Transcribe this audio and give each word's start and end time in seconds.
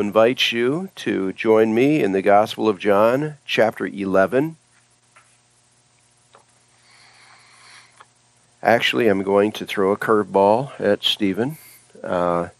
invite 0.00 0.52
you 0.52 0.88
to 0.94 1.32
join 1.32 1.74
me 1.74 2.04
in 2.04 2.12
the 2.12 2.22
Gospel 2.22 2.68
of 2.68 2.78
John, 2.78 3.34
chapter 3.44 3.84
11. 3.84 4.54
Actually, 8.62 9.08
I'm 9.08 9.24
going 9.24 9.50
to 9.50 9.66
throw 9.66 9.90
a 9.90 9.96
curveball 9.96 10.70
at 10.78 11.02
Stephen. 11.02 11.58
Uh, 12.00 12.50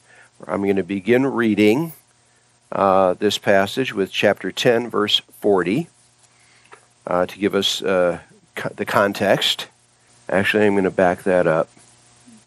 I'm 0.49 0.65
going 0.65 0.75
to 0.75 0.83
begin 0.83 1.27
reading 1.27 1.93
uh, 2.73 3.15
this 3.15 3.39
passage 3.39 3.95
with 3.95 4.11
chapter 4.11 4.51
10, 4.51 4.91
verse 4.91 5.21
40, 5.39 5.87
uh, 7.07 7.27
to 7.27 7.39
give 7.39 7.55
us 7.55 7.81
uh, 7.83 8.19
co- 8.57 8.71
the 8.75 8.85
context. 8.85 9.69
Actually, 10.29 10.67
I'm 10.67 10.75
going 10.75 10.83
to 10.83 10.91
back 10.91 11.23
that 11.23 11.47
up. 11.47 11.69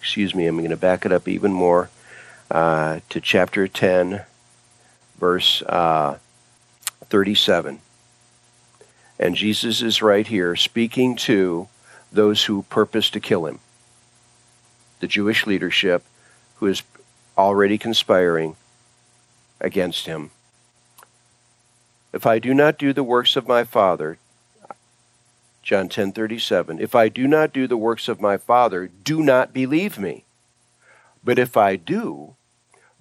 Excuse 0.02 0.36
me, 0.36 0.48
I'm 0.48 0.58
going 0.58 0.70
to 0.70 0.76
back 0.76 1.06
it 1.06 1.14
up 1.14 1.30
even 1.30 1.54
more 1.54 1.90
uh, 2.50 3.00
to 3.08 3.22
chapter 3.22 3.70
10 3.70 4.26
verse 5.22 5.62
uh, 5.62 6.18
37. 7.06 7.80
And 9.20 9.36
Jesus 9.36 9.84
is 9.84 10.02
right 10.02 10.26
here 10.26 10.56
speaking 10.56 11.16
to 11.18 11.70
those 12.12 12.46
who 12.46 12.64
purpose 12.64 13.12
to 13.12 13.20
kill 13.20 13.46
him. 13.46 13.60
The 15.00 15.08
Jewish 15.08 15.46
leadership 15.46 16.04
who 16.56 16.66
is 16.66 16.82
already 17.38 17.78
conspiring 17.78 18.56
against 19.62 20.08
him. 20.08 20.32
If 22.12 22.26
I 22.26 22.40
do 22.40 22.54
not 22.54 22.80
do 22.80 22.92
the 22.92 23.04
works 23.04 23.36
of 23.36 23.48
my 23.48 23.64
Father, 23.64 24.18
John 25.62 25.88
10:37, 25.88 26.80
if 26.80 26.96
I 26.96 27.10
do 27.10 27.28
not 27.28 27.54
do 27.54 27.68
the 27.68 27.78
works 27.78 28.08
of 28.08 28.20
my 28.20 28.38
Father, 28.38 28.90
do 29.04 29.22
not 29.22 29.54
believe 29.54 30.00
me. 30.00 30.26
But 31.24 31.38
if 31.38 31.56
I 31.56 31.76
do, 31.76 32.36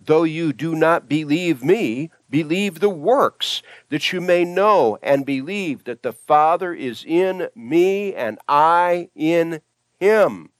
Though 0.03 0.23
you 0.23 0.53
do 0.53 0.75
not 0.75 1.09
believe 1.09 1.63
me, 1.63 2.11
believe 2.31 2.81
the 2.81 2.89
works, 2.89 3.63
that 3.91 4.13
you 4.13 4.21
may 4.21 4.45
know 4.45 4.99
and 5.03 5.27
believe 5.27 5.85
that 5.85 6.02
the 6.02 6.13
Father 6.13 6.73
is 6.73 7.05
in 7.07 7.49
me 7.55 8.15
and 8.15 8.39
I 8.49 9.11
in 9.15 9.61
him. 9.99 10.51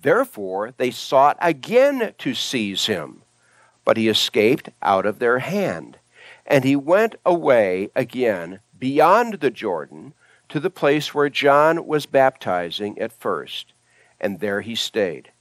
Therefore, 0.00 0.72
they 0.76 0.90
sought 0.90 1.36
again 1.40 2.14
to 2.18 2.34
seize 2.34 2.86
him, 2.86 3.22
but 3.84 3.96
he 3.96 4.08
escaped 4.08 4.68
out 4.82 5.06
of 5.06 5.18
their 5.18 5.40
hand. 5.40 5.98
And 6.46 6.62
he 6.62 6.76
went 6.76 7.16
away 7.24 7.88
again 7.96 8.60
beyond 8.78 9.34
the 9.40 9.50
Jordan 9.50 10.12
to 10.50 10.60
the 10.60 10.70
place 10.70 11.14
where 11.14 11.30
John 11.30 11.86
was 11.86 12.06
baptizing 12.06 12.98
at 12.98 13.12
first, 13.12 13.72
and 14.20 14.40
there 14.40 14.60
he 14.60 14.74
stayed. 14.74 15.32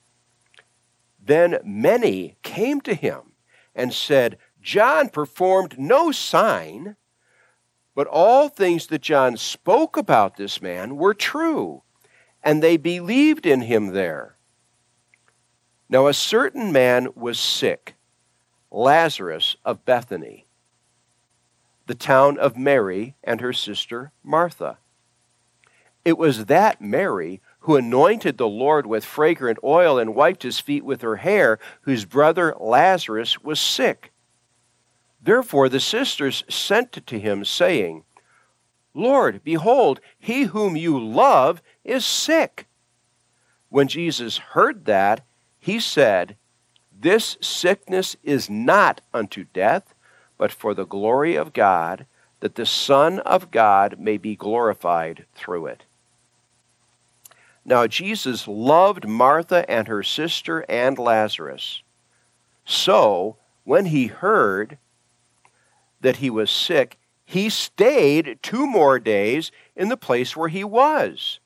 Then 1.26 1.60
many 1.64 2.36
came 2.44 2.82
to 2.82 2.94
him 2.94 3.34
and 3.74 3.94
said, 3.94 4.38
John 4.62 5.10
performed 5.10 5.80
no 5.80 6.12
sign, 6.12 6.96
but 7.96 8.08
all 8.08 8.50
things 8.50 8.88
that 8.88 9.02
John 9.02 9.38
spoke 9.38 9.96
about 9.96 10.36
this 10.36 10.62
man 10.62 10.98
were 10.98 11.14
true, 11.14 11.84
and 12.44 12.62
they 12.62 12.78
believed 12.78 13.46
in 13.46 13.62
him 13.62 13.88
there. 13.94 14.38
Now 15.88 16.08
a 16.08 16.14
certain 16.14 16.72
man 16.72 17.10
was 17.16 17.40
sick, 17.40 17.96
Lazarus 18.72 19.56
of 19.64 19.86
Bethany, 19.86 20.48
the 21.86 21.96
town 21.96 22.38
of 22.38 22.58
Mary 22.58 23.16
and 23.24 23.40
her 23.42 23.54
sister 23.54 24.12
Martha. 24.24 24.80
It 26.04 26.18
was 26.18 26.46
that 26.46 26.82
Mary 26.82 27.42
who 27.64 27.78
anointed 27.78 28.38
the 28.38 28.48
Lord 28.48 28.86
with 28.86 29.06
fragrant 29.06 29.58
oil 29.64 29.98
and 29.98 30.14
wiped 30.14 30.44
his 30.44 30.60
feet 30.60 30.84
with 30.84 31.02
her 31.02 31.16
hair, 31.18 31.60
whose 31.82 32.04
brother 32.04 32.54
Lazarus 32.60 33.42
was 33.42 33.60
sick. 33.60 34.12
Therefore 35.22 35.70
the 35.70 35.80
sisters 35.80 36.44
sent 36.50 36.92
to 36.92 37.20
him, 37.20 37.46
saying, 37.46 38.04
Lord, 38.94 39.42
behold, 39.46 40.02
he 40.20 40.44
whom 40.44 40.76
you 40.76 41.00
love 41.00 41.62
is 41.86 42.06
sick. 42.06 42.68
When 43.70 43.88
Jesus 43.88 44.38
heard 44.38 44.84
that, 44.86 45.22
he 45.58 45.80
said, 45.80 46.36
This 46.92 47.38
sickness 47.40 48.18
is 48.24 48.50
not 48.50 49.00
unto 49.14 49.46
death, 49.54 49.96
but 50.38 50.52
for 50.52 50.74
the 50.74 50.86
glory 50.86 51.36
of 51.38 51.54
God, 51.54 52.08
that 52.42 52.56
the 52.56 52.66
Son 52.66 53.20
of 53.20 53.52
God 53.52 53.98
may 54.00 54.18
be 54.18 54.36
glorified 54.36 55.26
through 55.34 55.68
it. 55.68 55.86
Now, 57.66 57.88
Jesus 57.88 58.48
loved 58.48 59.08
Martha 59.08 59.70
and 59.70 59.88
her 59.88 60.04
sister 60.04 60.66
and 60.68 60.98
Lazarus. 60.98 61.82
So, 62.66 63.38
when 63.64 63.86
he 63.86 64.08
heard 64.08 64.78
that 66.02 66.18
he 66.18 66.30
was 66.30 66.52
sick, 66.52 66.98
he 67.26 67.50
stayed 67.50 68.40
two 68.42 68.68
more 68.68 69.00
days 69.00 69.52
in 69.76 69.88
the 69.88 69.98
place 69.98 70.36
where 70.36 70.50
he 70.50 70.64
was. 70.64 71.40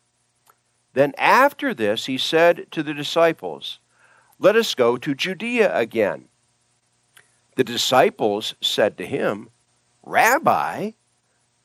Then, 0.93 1.13
after 1.17 1.75
this, 1.75 2.07
he 2.07 2.17
said 2.17 2.65
to 2.71 2.81
the 2.81 2.93
disciples, 2.93 3.79
Let 4.39 4.55
us 4.55 4.73
go 4.73 4.97
to 4.97 5.13
Judea 5.13 5.75
again. 5.77 6.25
The 7.55 7.63
disciples 7.63 8.55
said 8.61 8.97
to 8.97 9.05
him, 9.05 9.49
Rabbi, 10.03 10.91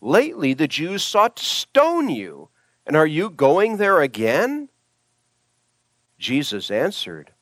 lately 0.02 0.52
the 0.52 0.69
Jews 0.69 1.02
sought 1.02 1.36
to 1.36 1.44
stone 1.44 2.10
you 2.10 2.50
and 2.87 2.97
are 2.97 3.06
you 3.06 3.31
going 3.31 3.76
there 3.76 4.00
again? 4.00 4.69
Jesus 6.19 6.70
answered, 6.70 7.32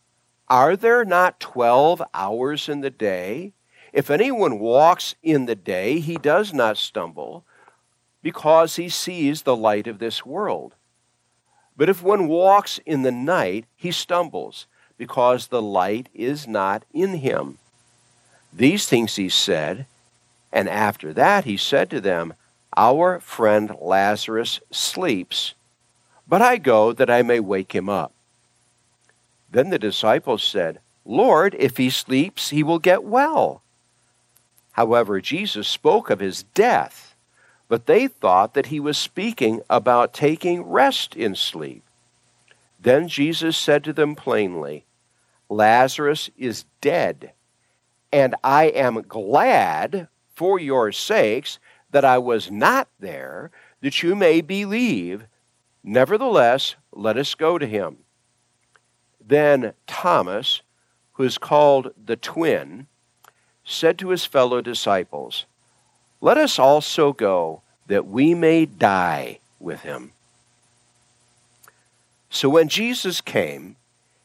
Are 0.48 0.76
there 0.76 1.04
not 1.04 1.40
twelve 1.40 2.02
hours 2.14 2.68
in 2.68 2.80
the 2.80 2.90
day? 2.90 3.52
If 3.92 4.10
anyone 4.10 4.58
walks 4.58 5.14
in 5.22 5.46
the 5.46 5.56
day, 5.56 6.00
he 6.00 6.16
does 6.16 6.52
not 6.52 6.76
stumble, 6.76 7.44
because 8.22 8.76
he 8.76 8.88
sees 8.88 9.42
the 9.42 9.56
light 9.56 9.86
of 9.86 9.98
this 9.98 10.24
world. 10.24 10.74
But 11.76 11.88
if 11.88 12.02
one 12.02 12.28
walks 12.28 12.78
in 12.84 13.02
the 13.02 13.12
night, 13.12 13.64
he 13.74 13.90
stumbles, 13.90 14.66
because 14.96 15.48
the 15.48 15.62
light 15.62 16.08
is 16.14 16.46
not 16.46 16.84
in 16.92 17.14
him. 17.14 17.58
These 18.52 18.86
things 18.86 19.16
he 19.16 19.28
said, 19.28 19.86
and 20.52 20.68
after 20.68 21.12
that 21.14 21.44
he 21.44 21.56
said 21.56 21.88
to 21.90 22.00
them, 22.00 22.34
our 22.76 23.20
friend 23.20 23.74
Lazarus 23.80 24.60
sleeps, 24.70 25.54
but 26.28 26.40
I 26.40 26.56
go 26.56 26.92
that 26.92 27.10
I 27.10 27.22
may 27.22 27.40
wake 27.40 27.74
him 27.74 27.88
up. 27.88 28.12
Then 29.50 29.70
the 29.70 29.78
disciples 29.78 30.42
said, 30.42 30.80
Lord, 31.04 31.56
if 31.58 31.76
he 31.76 31.90
sleeps, 31.90 32.50
he 32.50 32.62
will 32.62 32.78
get 32.78 33.02
well. 33.02 33.62
However, 34.72 35.20
Jesus 35.20 35.66
spoke 35.66 36.10
of 36.10 36.20
his 36.20 36.44
death, 36.54 37.14
but 37.68 37.86
they 37.86 38.06
thought 38.06 38.54
that 38.54 38.66
he 38.66 38.78
was 38.78 38.96
speaking 38.96 39.60
about 39.68 40.14
taking 40.14 40.62
rest 40.62 41.16
in 41.16 41.34
sleep. 41.34 41.82
Then 42.80 43.08
Jesus 43.08 43.56
said 43.56 43.84
to 43.84 43.92
them 43.92 44.14
plainly, 44.14 44.84
Lazarus 45.48 46.30
is 46.38 46.64
dead, 46.80 47.32
and 48.12 48.34
I 48.44 48.66
am 48.66 49.02
glad 49.02 50.08
for 50.34 50.58
your 50.58 50.92
sakes 50.92 51.58
that 51.90 52.04
I 52.04 52.18
was 52.18 52.50
not 52.50 52.88
there, 52.98 53.50
that 53.80 54.02
you 54.02 54.14
may 54.14 54.40
believe. 54.40 55.24
Nevertheless, 55.82 56.76
let 56.92 57.16
us 57.16 57.34
go 57.34 57.58
to 57.58 57.66
him. 57.66 57.98
Then 59.24 59.72
Thomas, 59.86 60.62
who 61.14 61.24
is 61.24 61.38
called 61.38 61.92
the 62.02 62.16
twin, 62.16 62.86
said 63.64 63.98
to 63.98 64.08
his 64.08 64.24
fellow 64.24 64.60
disciples, 64.60 65.46
Let 66.20 66.36
us 66.36 66.58
also 66.58 67.12
go, 67.12 67.62
that 67.86 68.06
we 68.06 68.34
may 68.34 68.66
die 68.66 69.38
with 69.58 69.80
him. 69.80 70.12
So 72.30 72.48
when 72.48 72.68
Jesus 72.68 73.20
came, 73.20 73.76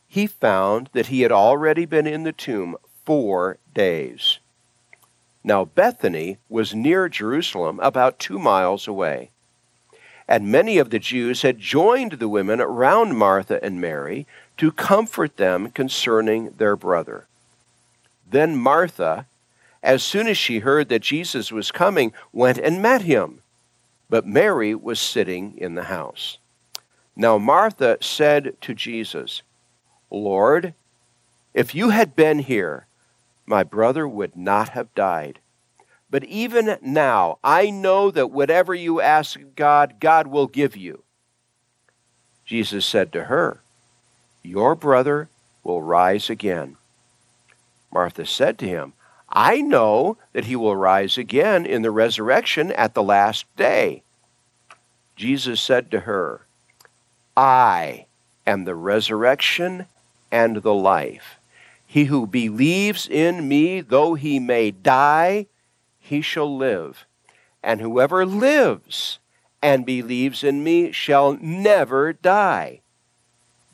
he 0.08 0.28
found 0.28 0.90
that 0.94 1.08
he 1.08 1.22
had 1.22 1.32
already 1.32 1.86
been 1.86 2.08
in 2.08 2.24
the 2.24 2.32
tomb 2.32 2.78
four 3.03 3.58
days. 3.74 4.40
Now, 5.46 5.64
Bethany 5.64 6.40
was 6.50 6.74
near 6.74 7.08
Jerusalem, 7.08 7.80
about 7.80 8.18
two 8.18 8.40
miles 8.40 8.88
away. 8.88 9.30
And 10.28 10.52
many 10.52 10.80
of 10.80 10.90
the 10.90 10.97
Jews 10.97 11.44
had 11.44 11.59
joined 11.59 12.14
the 12.14 12.28
women 12.28 12.59
around 12.59 13.16
Martha 13.16 13.64
and 13.64 13.80
Mary 13.80 14.26
to 14.58 14.72
comfort 14.72 15.38
them 15.38 15.70
concerning 15.70 16.56
their 16.58 16.76
brother. 16.76 17.28
Then 18.28 18.56
Martha, 18.56 19.28
as 19.84 20.02
soon 20.02 20.28
as 20.28 20.36
she 20.36 20.59
heard 20.59 20.90
that 20.90 21.03
Jesus 21.03 21.52
was 21.52 21.70
coming, 21.70 22.12
went 22.34 22.58
and 22.58 22.82
met 22.82 23.03
him. 23.03 23.44
But 24.09 24.26
Mary 24.26 24.74
was 24.74 25.00
sitting 25.00 25.56
in 25.59 25.76
the 25.76 25.84
house. 25.84 26.40
Now 27.16 27.38
Martha 27.38 28.00
said 28.02 28.56
to 28.62 28.74
Jesus, 28.74 29.44
Lord, 30.09 30.74
if 31.53 31.76
you 31.76 31.91
had 31.91 32.16
been 32.16 32.40
here, 32.40 32.88
my 33.46 33.64
brother 33.64 34.08
would 34.08 34.36
not 34.36 34.70
have 34.70 34.94
died. 34.96 35.40
But 36.09 36.24
even 36.26 36.78
now, 36.82 37.40
I 37.44 37.70
know 37.70 38.12
that 38.12 38.32
whatever 38.32 38.74
you 38.74 39.02
ask 39.02 39.40
God, 39.56 39.96
God 40.00 40.28
will 40.28 40.47
give 40.47 40.76
you. 40.78 41.03
Jesus 42.46 42.86
said 42.86 43.12
to 43.14 43.26
her, 43.26 43.62
Your 44.44 44.76
brother 44.76 45.30
will 45.64 45.82
rise 45.82 46.30
again. 46.30 46.78
Martha 47.92 48.26
said 48.26 48.58
to 48.59 48.68
him, 48.68 48.94
I 49.30 49.62
know 49.62 50.18
that 50.34 50.46
he 50.46 50.56
will 50.56 50.76
rise 50.76 51.18
again 51.18 51.66
in 51.66 51.82
the 51.82 51.91
resurrection 51.91 52.72
at 52.72 52.94
the 52.94 53.03
last 53.03 53.46
day. 53.56 54.03
Jesus 55.16 55.59
said 55.59 55.90
to 55.91 56.02
her, 56.02 56.46
I 57.36 58.06
am 58.46 58.66
the 58.66 58.76
resurrection 58.76 59.88
and 60.32 60.58
the 60.58 60.74
life. 60.74 61.34
He 61.85 62.05
who 62.05 62.28
believes 62.28 63.08
in 63.08 63.47
me, 63.47 63.82
though 63.82 64.16
he 64.16 64.40
may 64.40 64.72
die, 64.72 65.47
he 65.99 66.22
shall 66.22 66.55
live. 66.55 67.05
And 67.64 67.82
whoever 67.82 68.26
lives 68.26 69.20
and 69.61 69.85
believes 69.85 70.43
in 70.43 70.64
me 70.64 70.91
shall 70.91 71.34
never 71.41 72.14
die. 72.14 72.82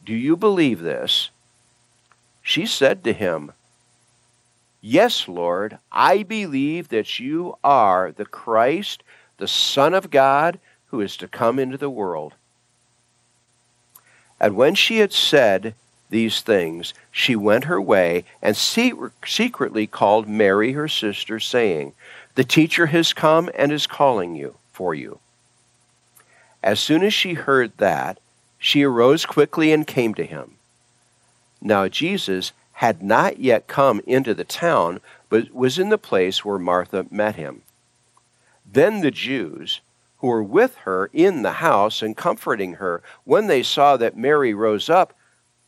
Do 0.06 0.14
you 0.14 0.38
believe 0.38 0.82
this? 0.82 1.30
She 2.42 2.66
said 2.66 3.04
to 3.04 3.14
him, 3.14 3.52
Yes, 4.82 5.28
Lord, 5.28 5.78
I 5.92 6.24
believe 6.24 6.90
that 6.90 7.20
you 7.20 7.58
are 7.64 8.12
the 8.12 8.26
Christ, 8.26 9.04
the 9.38 9.48
Son 9.48 9.94
of 9.94 10.10
God, 10.10 10.60
who 10.88 11.02
is 11.02 11.16
to 11.18 11.28
come 11.28 11.60
into 11.60 11.78
the 11.78 11.90
world. 11.90 12.34
And 14.40 14.56
when 14.56 14.74
she 14.74 14.98
had 14.98 15.14
said 15.14 15.76
these 16.12 16.42
things, 16.42 16.94
she 17.10 17.36
went 17.36 17.64
her 17.64 17.82
way 17.82 18.26
and 18.42 18.56
secretly 18.56 19.88
called 19.88 20.28
Mary, 20.28 20.74
her 20.74 20.88
sister, 20.88 21.40
saying, 21.40 21.94
The 22.36 22.44
teacher 22.44 22.88
has 22.88 23.14
come 23.14 23.50
and 23.56 23.72
is 23.72 23.88
calling 23.88 24.36
you 24.36 24.56
for 24.72 24.94
you. 24.94 25.20
As 26.62 26.80
soon 26.80 27.04
as 27.04 27.14
she 27.14 27.34
heard 27.34 27.72
that, 27.78 28.20
she 28.60 28.84
arose 28.84 29.26
quickly 29.26 29.72
and 29.72 29.88
came 29.88 30.14
to 30.14 30.26
him. 30.26 30.52
Now 31.62 31.88
Jesus 31.88 32.52
had 32.74 33.02
not 33.02 33.40
yet 33.40 33.68
come 33.68 34.02
into 34.06 34.34
the 34.34 34.44
town, 34.44 35.00
but 35.30 35.54
was 35.54 35.80
in 35.80 35.90
the 35.90 35.98
place 35.98 36.44
where 36.44 36.60
Martha 36.60 37.06
met 37.10 37.36
him. 37.36 37.62
Then 38.70 39.02
the 39.02 39.12
Jews, 39.12 39.80
who 40.18 40.28
were 40.28 40.44
with 40.44 40.76
her 40.78 41.10
in 41.14 41.42
the 41.42 41.54
house 41.54 42.02
and 42.02 42.18
comforting 42.18 42.74
her, 42.74 43.02
when 43.24 43.48
they 43.48 43.64
saw 43.64 43.98
that 43.98 44.18
Mary 44.18 44.54
rose 44.54 44.90
up 44.90 45.14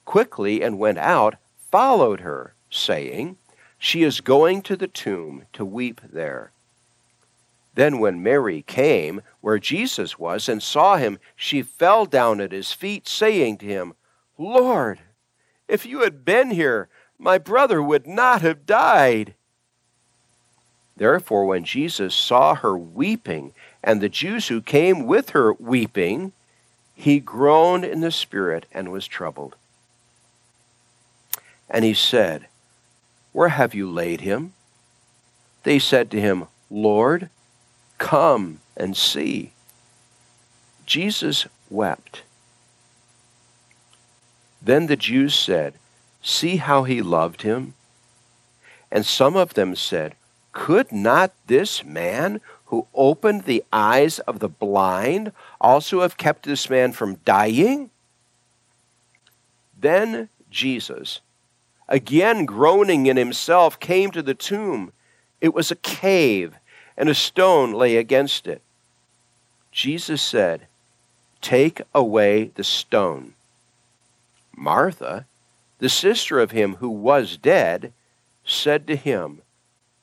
quickly 0.05 0.61
and 0.61 0.79
went 0.79 0.97
out, 0.97 1.35
followed 1.71 2.21
her, 2.21 2.53
saying, 2.69 3.37
She 3.77 4.03
is 4.03 4.21
going 4.21 4.61
to 4.63 4.75
the 4.75 4.87
tomb 4.87 5.43
to 5.53 5.65
weep 5.65 6.01
there. 6.11 6.51
Then, 7.75 7.99
when 7.99 8.21
Mary 8.21 8.61
came 8.61 9.21
where 9.41 9.57
Jesus 9.57 10.19
was 10.19 10.47
and 10.47 10.61
saw 10.61 10.97
him, 10.97 11.17
she 11.35 11.63
fell 11.63 12.05
down 12.05 12.39
at 12.39 12.51
his 12.51 12.71
feet, 12.71 13.07
saying 13.07 13.57
to 13.57 13.65
him, 13.65 13.93
Lord, 14.37 14.99
if 15.67 15.85
you 15.85 16.01
had 16.01 16.23
been 16.23 16.51
here, 16.51 16.87
my 17.17 17.37
brother 17.37 17.81
would 17.81 18.05
not 18.05 18.41
have 18.41 18.65
died. 18.65 19.33
Therefore, 20.95 21.45
when 21.45 21.63
Jesus 21.63 22.13
saw 22.13 22.55
her 22.55 22.77
weeping, 22.77 23.53
and 23.83 23.99
the 23.99 24.09
Jews 24.09 24.47
who 24.47 24.61
came 24.61 25.05
with 25.07 25.31
her 25.31 25.53
weeping, 25.53 26.31
he 26.93 27.19
groaned 27.19 27.83
in 27.83 28.01
the 28.01 28.11
spirit 28.11 28.65
and 28.71 28.91
was 28.91 29.07
troubled. 29.07 29.55
And 31.73 31.83
he 31.83 31.95
said, 31.95 32.47
Where 33.31 33.49
have 33.49 33.73
you 33.73 33.89
laid 33.89 34.21
him? 34.21 34.53
They 35.63 35.79
said 35.79 36.11
to 36.11 36.21
him, 36.21 36.45
Lord, 36.69 37.29
come 37.97 38.59
and 38.77 38.95
see. 38.95 39.53
Jesus 40.85 41.47
wept. 41.69 42.21
Then 44.61 44.85
the 44.85 44.95
Jews 44.95 45.33
said, 45.33 45.73
See 46.21 46.57
how 46.57 46.83
he 46.83 47.01
loved 47.01 47.41
him? 47.41 47.73
And 48.91 49.05
some 49.05 49.35
of 49.35 49.55
them 49.55 49.75
said, 49.75 50.15
Could 50.51 50.91
not 50.91 51.33
this 51.47 51.83
man 51.83 52.39
who 52.65 52.87
opened 52.93 53.43
the 53.43 53.63
eyes 53.73 54.19
of 54.19 54.39
the 54.39 54.47
blind 54.47 55.31
also 55.59 56.01
have 56.01 56.17
kept 56.17 56.43
this 56.43 56.69
man 56.69 56.91
from 56.91 57.15
dying? 57.25 57.89
Then 59.77 60.29
Jesus, 60.49 61.19
again 61.87 62.45
groaning 62.45 63.05
in 63.05 63.17
himself, 63.17 63.79
came 63.79 64.11
to 64.11 64.21
the 64.21 64.33
tomb. 64.33 64.91
It 65.41 65.53
was 65.53 65.71
a 65.71 65.75
cave, 65.75 66.55
and 66.97 67.09
a 67.09 67.15
stone 67.15 67.73
lay 67.73 67.97
against 67.97 68.47
it. 68.47 68.61
Jesus 69.71 70.21
said, 70.21 70.67
Take 71.41 71.81
away 71.93 72.51
the 72.55 72.63
stone. 72.63 73.33
Martha, 74.55 75.25
the 75.79 75.89
sister 75.89 76.39
of 76.39 76.51
him 76.51 76.75
who 76.75 76.89
was 76.89 77.37
dead, 77.37 77.91
said 78.45 78.87
to 78.87 78.95
him, 78.95 79.41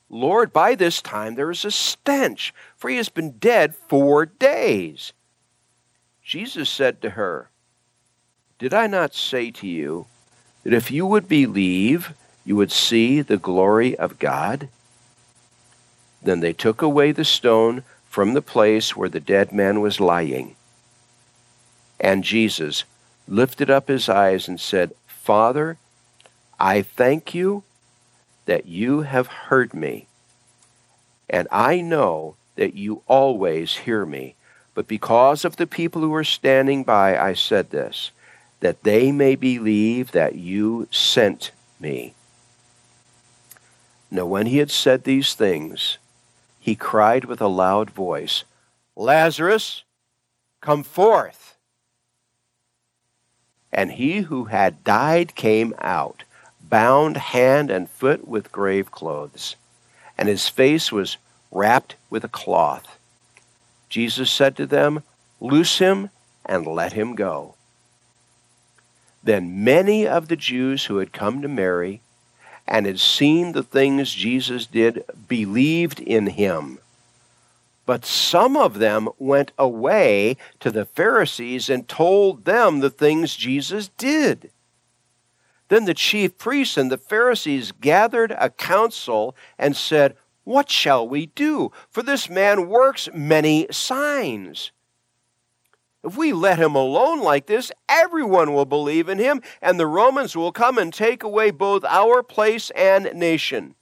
Lord, 0.09 0.51
by 0.51 0.75
this 0.75 1.01
time 1.01 1.35
there 1.35 1.49
is 1.49 1.63
a 1.63 1.71
stench, 1.71 2.53
for 2.75 2.89
he 2.89 2.97
has 2.97 3.09
been 3.09 3.37
dead 3.37 3.75
four 3.75 4.25
days. 4.25 5.13
Jesus 6.21 6.69
said 6.69 7.01
to 7.01 7.11
her, 7.11 7.49
Did 8.59 8.73
I 8.73 8.87
not 8.87 9.15
say 9.15 9.51
to 9.51 9.67
you 9.67 10.05
that 10.63 10.73
if 10.73 10.91
you 10.91 11.05
would 11.05 11.27
believe, 11.27 12.13
you 12.45 12.55
would 12.55 12.71
see 12.71 13.21
the 13.21 13.37
glory 13.37 13.97
of 13.97 14.19
God? 14.19 14.69
Then 16.21 16.39
they 16.39 16.53
took 16.53 16.81
away 16.81 17.11
the 17.11 17.25
stone 17.25 17.83
from 18.07 18.33
the 18.33 18.41
place 18.41 18.95
where 18.95 19.09
the 19.09 19.19
dead 19.19 19.51
man 19.51 19.81
was 19.81 19.99
lying. 19.99 20.55
And 21.99 22.23
Jesus 22.23 22.83
lifted 23.27 23.69
up 23.69 23.87
his 23.87 24.09
eyes 24.09 24.47
and 24.47 24.59
said, 24.59 24.93
Father, 25.07 25.77
I 26.59 26.81
thank 26.81 27.33
you 27.33 27.63
that 28.45 28.65
you 28.65 29.01
have 29.01 29.27
heard 29.27 29.73
me. 29.73 30.07
And 31.29 31.47
I 31.51 31.81
know 31.81 32.35
that 32.55 32.73
you 32.73 33.01
always 33.07 33.77
hear 33.77 34.05
me. 34.05 34.35
But 34.73 34.87
because 34.87 35.45
of 35.45 35.55
the 35.55 35.67
people 35.67 36.01
who 36.01 36.13
are 36.13 36.23
standing 36.23 36.83
by, 36.83 37.17
I 37.17 37.33
said 37.33 37.69
this, 37.69 38.11
that 38.61 38.83
they 38.83 39.11
may 39.11 39.35
believe 39.35 40.11
that 40.11 40.35
you 40.35 40.87
sent 40.91 41.51
me. 41.79 42.13
Now, 44.09 44.25
when 44.25 44.45
he 44.45 44.57
had 44.57 44.71
said 44.71 45.03
these 45.03 45.33
things, 45.33 45.97
he 46.59 46.75
cried 46.75 47.25
with 47.25 47.41
a 47.41 47.47
loud 47.47 47.89
voice, 47.89 48.43
Lazarus, 48.95 49.83
come 50.61 50.83
forth. 50.83 51.55
And 53.73 53.93
he 53.93 54.19
who 54.21 54.45
had 54.45 54.83
died 54.83 55.33
came 55.35 55.73
out, 55.79 56.23
bound 56.61 57.17
hand 57.17 57.71
and 57.71 57.89
foot 57.89 58.27
with 58.27 58.51
grave 58.51 58.91
clothes, 58.91 59.55
and 60.17 60.27
his 60.27 60.47
face 60.49 60.91
was 60.91 61.17
wrapped 61.51 61.95
with 62.09 62.23
a 62.23 62.29
cloth. 62.29 62.99
Jesus 63.89 64.29
said 64.29 64.55
to 64.57 64.65
them, 64.65 65.03
Loose 65.39 65.79
him 65.79 66.11
and 66.45 66.67
let 66.67 66.93
him 66.93 67.15
go. 67.15 67.55
Then 69.23 69.63
many 69.63 70.07
of 70.07 70.27
the 70.27 70.35
Jews 70.35 70.85
who 70.85 70.97
had 70.97 71.13
come 71.13 71.41
to 71.41 71.47
Mary 71.47 72.01
and 72.67 72.85
had 72.85 72.99
seen 72.99 73.51
the 73.51 73.63
things 73.63 74.13
Jesus 74.13 74.65
did 74.65 75.03
believed 75.27 75.99
in 75.99 76.27
him. 76.27 76.79
But 77.85 78.05
some 78.05 78.55
of 78.55 78.79
them 78.79 79.09
went 79.19 79.51
away 79.57 80.37
to 80.59 80.71
the 80.71 80.85
Pharisees 80.85 81.69
and 81.69 81.87
told 81.87 82.45
them 82.45 82.79
the 82.79 82.89
things 82.89 83.35
Jesus 83.35 83.89
did. 83.97 84.51
Then 85.67 85.85
the 85.85 85.93
chief 85.93 86.37
priests 86.37 86.77
and 86.77 86.91
the 86.91 86.97
Pharisees 86.97 87.71
gathered 87.71 88.31
a 88.37 88.49
council 88.49 89.35
and 89.57 89.75
said, 89.75 90.15
What 90.43 90.69
shall 90.69 91.07
we 91.07 91.27
do? 91.27 91.71
For 91.89 92.03
this 92.03 92.29
man 92.29 92.67
works 92.67 93.09
many 93.13 93.67
signs. 93.71 94.71
If 96.03 96.17
we 96.17 96.33
let 96.33 96.57
him 96.57 96.75
alone 96.75 97.21
like 97.21 97.45
this, 97.45 97.71
everyone 97.87 98.53
will 98.53 98.65
believe 98.65 99.07
in 99.07 99.19
him, 99.19 99.41
and 99.61 99.79
the 99.79 99.87
Romans 99.87 100.35
will 100.35 100.51
come 100.51 100.77
and 100.77 100.91
take 100.91 101.21
away 101.21 101.51
both 101.51 101.83
our 101.85 102.23
place 102.23 102.71
and 102.71 103.11
nation. 103.13 103.75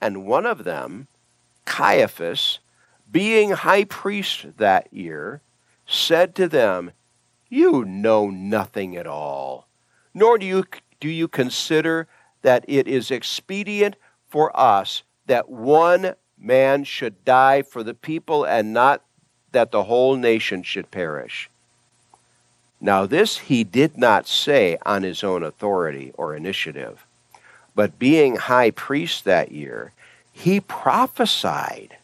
And 0.00 0.24
one 0.24 0.46
of 0.46 0.64
them, 0.64 1.08
Caiaphas, 1.64 2.60
being 3.10 3.50
high 3.50 3.84
priest 3.84 4.46
that 4.58 4.92
year, 4.92 5.42
said 5.86 6.36
to 6.36 6.48
them, 6.48 6.92
You 7.48 7.84
know 7.84 8.30
nothing 8.30 8.96
at 8.96 9.08
all, 9.08 9.66
nor 10.14 10.38
do 10.38 10.46
you, 10.46 10.64
do 11.00 11.08
you 11.08 11.26
consider 11.26 12.06
that 12.42 12.64
it 12.68 12.86
is 12.86 13.10
expedient 13.10 13.96
for 14.28 14.56
us 14.58 15.02
that 15.26 15.50
one 15.50 16.14
man 16.38 16.84
should 16.84 17.24
die 17.24 17.62
for 17.62 17.82
the 17.82 17.94
people 17.94 18.44
and 18.44 18.72
not 18.72 19.02
that 19.52 19.70
the 19.70 19.84
whole 19.84 20.16
nation 20.16 20.62
should 20.62 20.90
perish. 20.90 21.50
Now, 22.80 23.04
this 23.04 23.38
he 23.38 23.62
did 23.62 23.98
not 23.98 24.26
say 24.26 24.78
on 24.86 25.02
his 25.02 25.22
own 25.22 25.42
authority 25.42 26.12
or 26.16 26.34
initiative, 26.34 27.04
but 27.74 27.98
being 27.98 28.36
high 28.36 28.70
priest 28.70 29.24
that 29.24 29.52
year, 29.52 29.92
he 30.32 30.60
prophesied. 30.60 31.96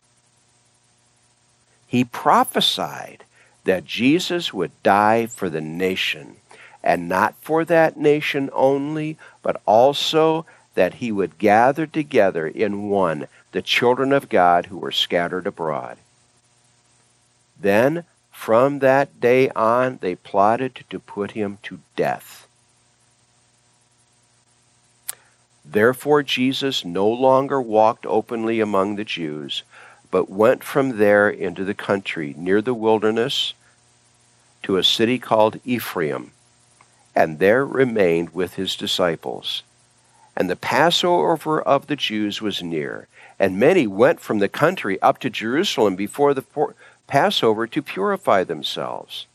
He 1.86 2.04
prophesied 2.04 3.24
that 3.64 3.84
Jesus 3.84 4.52
would 4.52 4.70
die 4.82 5.26
for 5.26 5.48
the 5.48 5.60
nation, 5.60 6.36
and 6.82 7.08
not 7.08 7.34
for 7.40 7.64
that 7.64 7.96
nation 7.96 8.50
only, 8.52 9.16
but 9.42 9.60
also 9.64 10.44
that 10.74 10.94
he 10.94 11.10
would 11.10 11.38
gather 11.38 11.86
together 11.86 12.46
in 12.46 12.88
one 12.90 13.26
the 13.52 13.62
children 13.62 14.12
of 14.12 14.28
God 14.28 14.66
who 14.66 14.76
were 14.76 14.92
scattered 14.92 15.46
abroad. 15.46 15.96
Then, 17.58 18.04
from 18.30 18.80
that 18.80 19.20
day 19.20 19.48
on, 19.50 19.98
they 20.00 20.14
plotted 20.14 20.84
to 20.90 20.98
put 20.98 21.32
him 21.32 21.58
to 21.62 21.80
death. 21.96 22.46
Therefore, 25.64 26.22
Jesus 26.22 26.84
no 26.84 27.08
longer 27.08 27.60
walked 27.60 28.06
openly 28.06 28.60
among 28.60 28.96
the 28.96 29.04
Jews, 29.04 29.64
but 30.10 30.30
went 30.30 30.62
from 30.62 30.98
there 30.98 31.28
into 31.28 31.64
the 31.64 31.74
country 31.74 32.34
near 32.36 32.62
the 32.62 32.74
wilderness 32.74 33.54
to 34.62 34.76
a 34.76 34.84
city 34.84 35.18
called 35.18 35.60
Ephraim, 35.64 36.32
and 37.14 37.38
there 37.38 37.64
remained 37.64 38.34
with 38.34 38.54
his 38.54 38.76
disciples. 38.76 39.62
And 40.36 40.50
the 40.50 40.56
Passover 40.56 41.60
of 41.62 41.86
the 41.86 41.96
Jews 41.96 42.40
was 42.40 42.62
near, 42.62 43.08
and 43.38 43.58
many 43.58 43.86
went 43.86 44.20
from 44.20 44.38
the 44.38 44.48
country 44.48 45.00
up 45.00 45.18
to 45.20 45.30
Jerusalem 45.30 45.96
before 45.96 46.34
the 46.34 46.42
Passover 47.06 47.66
to 47.66 47.82
purify 47.82 48.44
themselves. 48.44 49.26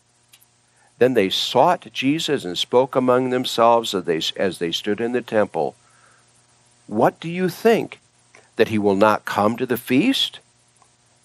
Then 1.00 1.14
they 1.14 1.30
sought 1.30 1.92
Jesus 1.92 2.46
and 2.46 2.58
spoke 2.58 2.96
among 2.96 3.30
themselves 3.30 3.96
as 3.96 4.06
they, 4.06 4.22
as 4.38 4.60
they 4.60 4.72
stood 4.72 5.02
in 5.02 5.14
the 5.14 5.22
temple. 5.22 5.76
What 6.88 7.20
do 7.20 7.30
you 7.30 7.50
think? 7.50 8.00
That 8.58 8.68
he 8.68 8.78
will 8.78 8.96
not 8.96 9.26
come 9.26 9.58
to 9.58 9.66
the 9.66 9.78
feast? 9.78 10.40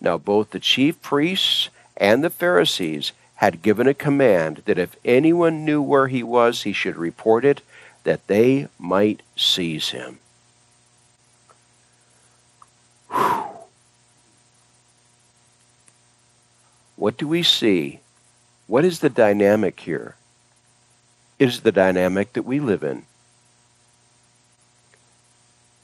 Now, 0.00 0.16
both 0.16 0.50
the 0.50 0.60
chief 0.60 1.02
priests 1.02 1.68
and 1.96 2.22
the 2.22 2.30
Pharisees 2.30 3.12
had 3.36 3.62
given 3.62 3.86
a 3.86 3.94
command 3.94 4.62
that 4.64 4.78
if 4.78 4.96
anyone 5.04 5.64
knew 5.64 5.82
where 5.82 6.08
he 6.08 6.22
was, 6.22 6.62
he 6.62 6.72
should 6.72 6.96
report 6.96 7.44
it, 7.44 7.60
that 8.04 8.26
they 8.28 8.68
might 8.78 9.22
seize 9.34 9.90
him. 9.90 10.18
Whew. 13.10 13.55
What 16.96 17.16
do 17.16 17.28
we 17.28 17.42
see? 17.42 18.00
What 18.66 18.84
is 18.84 19.00
the 19.00 19.10
dynamic 19.10 19.80
here? 19.80 20.16
It 21.38 21.48
is 21.48 21.60
the 21.60 21.72
dynamic 21.72 22.32
that 22.32 22.42
we 22.44 22.58
live 22.58 22.82
in. 22.82 23.04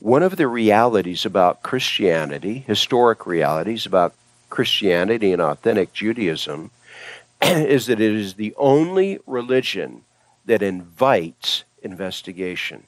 One 0.01 0.23
of 0.23 0.37
the 0.37 0.49
realities 0.49 1.25
about 1.25 1.63
Christianity, 1.63 2.65
historic 2.67 3.27
realities 3.27 3.87
about 3.87 4.15
Christianity 4.51 5.33
and 5.33 5.41
authentic 5.41 5.93
Judaism, 5.93 6.71
is 7.43 7.87
that 7.87 8.01
it 8.01 8.13
is 8.13 8.35
the 8.35 8.55
only 8.57 9.21
religion 9.27 10.03
that 10.47 10.63
invites 10.63 11.65
investigation. 11.83 12.85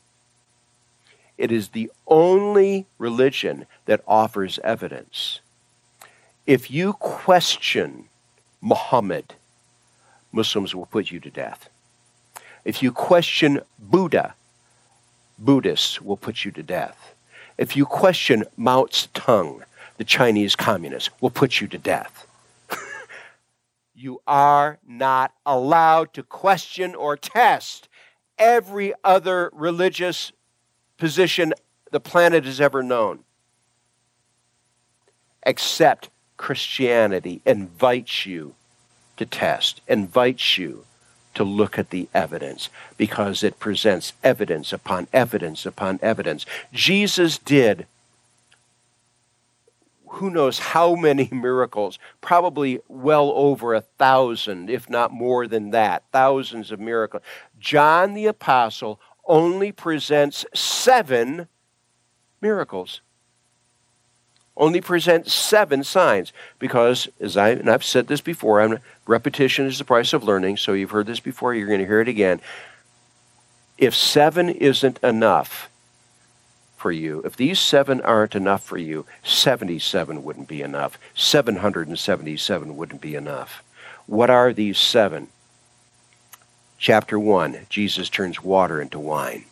It 1.37 1.53
is 1.53 1.69
the 1.69 1.91
only 2.07 2.87
religion 2.99 3.67
that 3.87 4.03
offers 4.09 4.59
evidence. 4.65 5.41
If 6.47 6.71
you 6.71 6.95
question 6.95 8.09
Muhammad, 8.65 9.35
Muslims 10.33 10.75
will 10.75 10.87
put 10.87 11.11
you 11.11 11.21
to 11.21 11.29
death. 11.29 11.69
If 12.65 12.83
you 12.83 12.93
question 12.93 13.61
Buddha, 13.79 14.35
Buddhists 15.39 16.01
will 16.01 16.17
put 16.17 16.47
you 16.47 16.51
to 16.53 16.63
death. 16.63 17.15
If 17.59 17.77
you 17.77 17.85
question 17.85 18.45
Mao 18.57 18.85
Zedong, 18.85 19.65
the 19.99 20.05
Chinese 20.05 20.57
communists 20.57 21.11
will 21.21 21.29
put 21.29 21.61
you 21.61 21.69
to 21.69 21.77
death. 21.77 22.27
you 23.95 24.23
are 24.27 24.79
not 24.89 25.35
allowed 25.45 26.15
to 26.15 26.23
question 26.23 26.95
or 26.95 27.19
test 27.19 27.89
every 28.39 28.95
other 29.05 29.51
religious 29.53 30.33
position 30.97 31.53
the 31.91 32.01
planet 32.01 32.47
has 32.47 32.63
ever 32.63 32.83
known, 32.83 33.25
except 35.45 36.09
Christianity 36.37 37.41
invites 37.45 38.27
you 38.27 38.55
to 39.17 39.27
test, 39.27 39.81
invites 39.87 40.59
you 40.59 40.85
to 41.35 41.45
look 41.45 41.79
at 41.79 41.91
the 41.91 42.09
evidence 42.15 42.69
because 42.97 43.43
it 43.43 43.59
presents 43.59 44.13
evidence 44.23 44.73
upon 44.73 45.09
evidence 45.13 45.67
upon 45.67 45.99
evidence. 46.03 46.47
Jesus 46.73 47.39
did 47.39 47.87
who 50.15 50.31
knows 50.31 50.59
how 50.59 50.95
many 50.95 51.29
miracles, 51.33 51.99
probably 52.21 52.81
well 52.89 53.33
over 53.35 53.75
a 53.75 53.81
thousand, 53.81 54.71
if 54.71 54.89
not 54.89 55.13
more 55.13 55.47
than 55.47 55.71
that, 55.71 56.05
thousands 56.13 56.71
of 56.71 56.81
miracles. 56.81 57.23
John 57.59 58.15
the 58.15 58.27
Apostle 58.27 59.01
only 59.27 59.73
presents 59.73 60.45
seven 60.55 61.49
miracles 62.41 63.01
only 64.57 64.81
present 64.81 65.29
seven 65.29 65.83
signs 65.83 66.33
because 66.59 67.09
as 67.21 67.37
I 67.37 67.51
and 67.51 67.69
I've 67.69 67.85
said 67.85 68.07
this 68.07 68.21
before, 68.21 68.61
I'm, 68.61 68.79
repetition 69.07 69.67
is 69.67 69.79
the 69.79 69.85
price 69.85 70.13
of 70.13 70.25
learning, 70.25 70.59
so 70.59 70.73
you've 70.73 70.93
heard 70.93 71.07
this 71.07 71.21
before, 71.21 71.55
you're 71.55 71.67
going 71.67 71.81
to 71.81 71.87
hear 71.87 72.01
it 72.01 72.09
again. 72.09 72.41
If 73.77 73.95
seven 73.95 74.49
isn't 74.49 74.99
enough 75.03 75.69
for 76.77 76.93
you, 76.93 77.23
if 77.25 77.37
these 77.37 77.59
seven 77.59 78.01
aren't 78.03 78.37
enough 78.37 78.63
for 78.63 78.79
you, 78.79 79.07
77 79.25 80.23
wouldn't 80.23 80.47
be 80.47 80.63
enough. 80.63 80.99
777 81.15 82.77
wouldn't 82.77 83.01
be 83.01 83.17
enough. 83.17 83.65
What 84.07 84.31
are 84.31 84.53
these 84.53 84.79
seven? 84.79 85.29
Chapter 86.79 87.19
1 87.19 87.67
Jesus 87.69 88.09
turns 88.09 88.43
water 88.43 88.81
into 88.81 88.99
wine. 88.99 89.47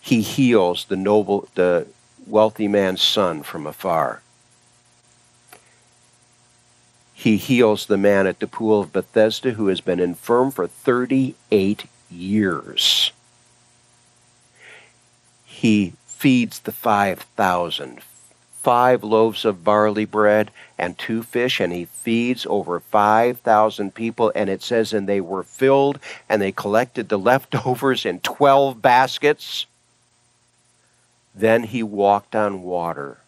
He 0.00 0.22
heals 0.22 0.86
the 0.86 0.96
noble 0.96 1.48
the 1.54 1.86
wealthy 2.26 2.68
man's 2.68 3.02
son 3.02 3.42
from 3.42 3.66
afar. 3.66 4.22
He 7.12 7.36
heals 7.36 7.84
the 7.84 7.98
man 7.98 8.26
at 8.26 8.40
the 8.40 8.46
pool 8.46 8.80
of 8.80 8.94
Bethesda 8.94 9.50
who 9.52 9.66
has 9.66 9.82
been 9.82 10.00
infirm 10.00 10.50
for 10.50 10.66
38 10.66 11.84
years. 12.10 13.12
He 15.44 15.92
feeds 16.06 16.60
the 16.60 16.72
5,000, 16.72 18.00
five 18.62 19.04
loaves 19.04 19.44
of 19.44 19.64
barley 19.64 20.06
bread 20.06 20.50
and 20.78 20.96
two 20.96 21.22
fish, 21.22 21.60
and 21.60 21.72
he 21.74 21.84
feeds 21.84 22.46
over 22.48 22.80
5,000 22.80 23.94
people. 23.94 24.32
And 24.34 24.48
it 24.48 24.62
says, 24.62 24.94
and 24.94 25.06
they 25.06 25.20
were 25.20 25.42
filled, 25.42 25.98
and 26.28 26.40
they 26.40 26.52
collected 26.52 27.10
the 27.10 27.18
leftovers 27.18 28.06
in 28.06 28.20
12 28.20 28.80
baskets. 28.80 29.66
Then 31.34 31.64
he 31.64 31.82
walked 31.82 32.34
on 32.34 32.62
water. 32.62 33.18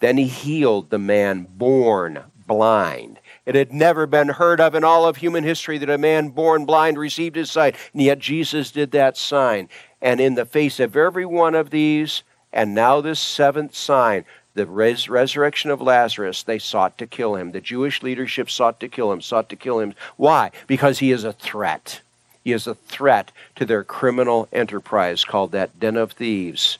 Then 0.00 0.16
he 0.16 0.26
healed 0.26 0.90
the 0.90 0.98
man 0.98 1.46
born 1.48 2.24
blind. 2.46 3.18
It 3.46 3.54
had 3.54 3.72
never 3.72 4.06
been 4.06 4.28
heard 4.28 4.60
of 4.60 4.74
in 4.74 4.84
all 4.84 5.06
of 5.06 5.16
human 5.16 5.44
history 5.44 5.78
that 5.78 5.90
a 5.90 5.98
man 5.98 6.28
born 6.28 6.66
blind 6.66 6.98
received 6.98 7.36
his 7.36 7.50
sight, 7.50 7.76
and 7.92 8.02
yet 8.02 8.18
Jesus 8.18 8.70
did 8.70 8.90
that 8.92 9.16
sign. 9.16 9.68
And 10.00 10.20
in 10.20 10.34
the 10.34 10.46
face 10.46 10.80
of 10.80 10.96
every 10.96 11.26
one 11.26 11.54
of 11.54 11.70
these, 11.70 12.22
and 12.52 12.74
now 12.74 13.00
this 13.00 13.20
seventh 13.20 13.74
sign, 13.74 14.24
the 14.54 14.66
res- 14.66 15.08
resurrection 15.08 15.70
of 15.70 15.80
Lazarus, 15.80 16.42
they 16.42 16.58
sought 16.58 16.96
to 16.98 17.06
kill 17.06 17.34
him. 17.34 17.52
The 17.52 17.60
Jewish 17.60 18.02
leadership 18.02 18.50
sought 18.50 18.80
to 18.80 18.88
kill 18.88 19.10
him, 19.12 19.20
sought 19.20 19.48
to 19.48 19.56
kill 19.56 19.80
him. 19.80 19.94
Why? 20.16 20.50
Because 20.66 21.00
he 21.00 21.10
is 21.10 21.24
a 21.24 21.32
threat. 21.32 22.00
He 22.44 22.52
is 22.52 22.66
a 22.66 22.74
threat 22.74 23.32
to 23.56 23.64
their 23.64 23.82
criminal 23.82 24.48
enterprise 24.52 25.24
called 25.24 25.52
that 25.52 25.80
den 25.80 25.96
of 25.96 26.12
thieves, 26.12 26.78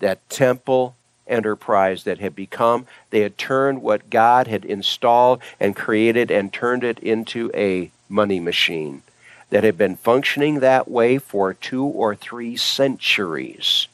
that 0.00 0.28
temple 0.28 0.94
enterprise 1.26 2.04
that 2.04 2.18
had 2.18 2.36
become. 2.36 2.86
They 3.10 3.20
had 3.20 3.38
turned 3.38 3.80
what 3.80 4.10
God 4.10 4.46
had 4.46 4.66
installed 4.66 5.40
and 5.58 5.74
created 5.74 6.30
and 6.30 6.52
turned 6.52 6.84
it 6.84 6.98
into 6.98 7.50
a 7.54 7.90
money 8.08 8.38
machine 8.38 9.02
that 9.50 9.64
had 9.64 9.78
been 9.78 9.96
functioning 9.96 10.60
that 10.60 10.90
way 10.90 11.16
for 11.16 11.54
two 11.54 11.84
or 11.84 12.14
three 12.14 12.56
centuries. 12.56 13.88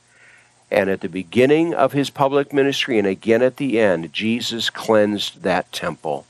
And 0.69 0.91
at 0.91 1.01
the 1.01 1.09
beginning 1.09 1.75
of 1.75 1.93
his 1.93 2.11
public 2.11 2.53
ministry 2.53 2.99
and 2.99 3.07
again 3.07 3.43
at 3.43 3.59
the 3.59 3.79
end, 3.79 4.13
Jesus 4.13 4.69
cleansed 4.69 5.43
that 5.43 5.71
temple 5.71 6.27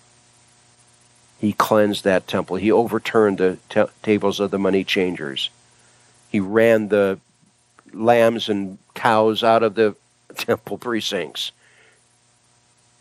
he 1.44 1.52
cleansed 1.52 2.04
that 2.04 2.26
temple. 2.26 2.56
He 2.56 2.70
overturned 2.70 3.38
the 3.38 3.58
t- 3.68 3.84
tables 4.02 4.40
of 4.40 4.50
the 4.50 4.58
money 4.58 4.84
changers. 4.84 5.50
He 6.30 6.40
ran 6.40 6.88
the 6.88 7.18
lambs 7.92 8.48
and 8.48 8.78
cows 8.94 9.42
out 9.42 9.62
of 9.62 9.74
the 9.74 9.94
temple 10.36 10.78
precincts. 10.78 11.52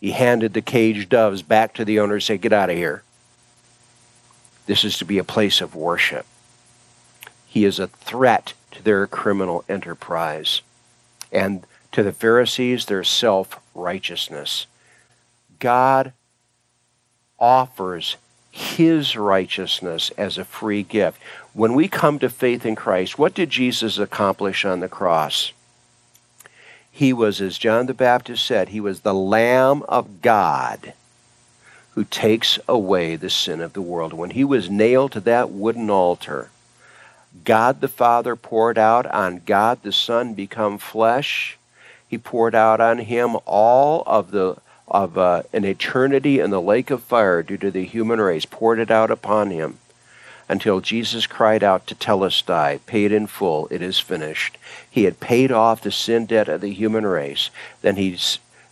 He 0.00 0.12
handed 0.12 0.52
the 0.52 0.62
caged 0.62 1.08
doves 1.08 1.42
back 1.42 1.74
to 1.74 1.84
the 1.84 1.98
owner 2.00 2.14
and 2.14 2.22
said, 2.22 2.42
Get 2.42 2.52
out 2.52 2.70
of 2.70 2.76
here. 2.76 3.02
This 4.66 4.84
is 4.84 4.98
to 4.98 5.04
be 5.04 5.18
a 5.18 5.24
place 5.24 5.60
of 5.60 5.74
worship. 5.74 6.26
He 7.46 7.64
is 7.64 7.78
a 7.78 7.86
threat 7.86 8.54
to 8.72 8.82
their 8.82 9.06
criminal 9.06 9.64
enterprise 9.68 10.62
and 11.30 11.66
to 11.92 12.02
the 12.02 12.12
Pharisees, 12.12 12.86
their 12.86 13.04
self 13.04 13.60
righteousness. 13.74 14.66
God 15.58 16.12
offers 17.38 18.16
his 18.54 19.16
righteousness 19.16 20.12
as 20.16 20.38
a 20.38 20.44
free 20.44 20.84
gift. 20.84 21.20
When 21.54 21.74
we 21.74 21.88
come 21.88 22.20
to 22.20 22.30
faith 22.30 22.64
in 22.64 22.76
Christ, 22.76 23.18
what 23.18 23.34
did 23.34 23.50
Jesus 23.50 23.98
accomplish 23.98 24.64
on 24.64 24.78
the 24.78 24.88
cross? 24.88 25.52
He 26.88 27.12
was, 27.12 27.40
as 27.40 27.58
John 27.58 27.86
the 27.86 27.94
Baptist 27.94 28.46
said, 28.46 28.68
he 28.68 28.78
was 28.78 29.00
the 29.00 29.12
Lamb 29.12 29.82
of 29.88 30.22
God 30.22 30.92
who 31.96 32.04
takes 32.04 32.60
away 32.68 33.16
the 33.16 33.28
sin 33.28 33.60
of 33.60 33.72
the 33.72 33.82
world. 33.82 34.12
When 34.12 34.30
he 34.30 34.44
was 34.44 34.70
nailed 34.70 35.10
to 35.12 35.20
that 35.20 35.50
wooden 35.50 35.90
altar, 35.90 36.50
God 37.44 37.80
the 37.80 37.88
Father 37.88 38.36
poured 38.36 38.78
out 38.78 39.04
on 39.06 39.42
God 39.44 39.82
the 39.82 39.90
Son 39.90 40.32
become 40.32 40.78
flesh. 40.78 41.58
He 42.06 42.18
poured 42.18 42.54
out 42.54 42.80
on 42.80 42.98
him 42.98 43.36
all 43.46 44.04
of 44.06 44.30
the 44.30 44.58
of 44.88 45.16
uh, 45.16 45.42
an 45.52 45.64
eternity 45.64 46.40
in 46.40 46.50
the 46.50 46.60
lake 46.60 46.90
of 46.90 47.02
fire 47.02 47.42
due 47.42 47.56
to 47.56 47.70
the 47.70 47.84
human 47.84 48.20
race, 48.20 48.44
poured 48.44 48.78
it 48.78 48.90
out 48.90 49.10
upon 49.10 49.50
him 49.50 49.78
until 50.48 50.80
Jesus 50.80 51.26
cried 51.26 51.62
out 51.62 51.86
to 51.86 51.94
tell 51.94 52.22
us, 52.22 52.42
Tetelestai, 52.42 52.80
paid 52.86 53.12
in 53.12 53.26
full, 53.26 53.66
it 53.70 53.80
is 53.80 53.98
finished. 53.98 54.58
He 54.90 55.04
had 55.04 55.20
paid 55.20 55.50
off 55.50 55.80
the 55.80 55.90
sin 55.90 56.26
debt 56.26 56.48
of 56.48 56.60
the 56.60 56.72
human 56.72 57.06
race. 57.06 57.50
Then 57.82 57.96
he 57.96 58.18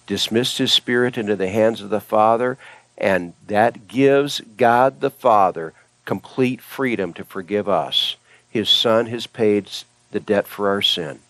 dismissed 0.06 0.58
his 0.58 0.72
spirit 0.72 1.16
into 1.16 1.36
the 1.36 1.48
hands 1.48 1.80
of 1.80 1.90
the 1.90 2.00
Father, 2.00 2.58
and 2.98 3.32
that 3.46 3.88
gives 3.88 4.40
God 4.56 5.00
the 5.00 5.10
Father 5.10 5.72
complete 6.04 6.60
freedom 6.60 7.12
to 7.14 7.24
forgive 7.24 7.68
us. 7.68 8.16
His 8.48 8.68
Son 8.68 9.06
has 9.06 9.26
paid 9.26 9.70
the 10.10 10.20
debt 10.20 10.46
for 10.46 10.68
our 10.68 10.82
sin. 10.82 11.20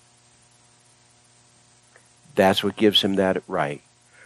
That's 2.34 2.64
what 2.64 2.76
gives 2.76 3.02
him 3.02 3.14
that 3.16 3.42
right. 3.46 3.82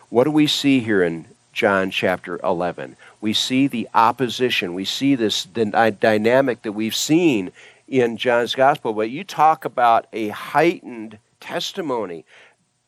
What 0.08 0.24
do 0.24 0.30
we 0.30 0.46
see 0.46 0.80
here 0.80 1.02
in 1.02 1.26
John 1.52 1.90
chapter 1.90 2.38
11? 2.44 2.96
We 3.20 3.32
see 3.32 3.66
the 3.66 3.88
opposition. 3.92 4.74
We 4.74 4.84
see 4.84 5.14
this 5.14 5.44
dynamic 5.44 6.62
that 6.62 6.72
we've 6.72 6.94
seen 6.94 7.50
in 7.88 8.16
John's 8.16 8.54
gospel. 8.54 8.92
But 8.92 9.10
you 9.10 9.24
talk 9.24 9.64
about 9.64 10.06
a 10.12 10.28
heightened 10.28 11.18
testimony. 11.40 12.24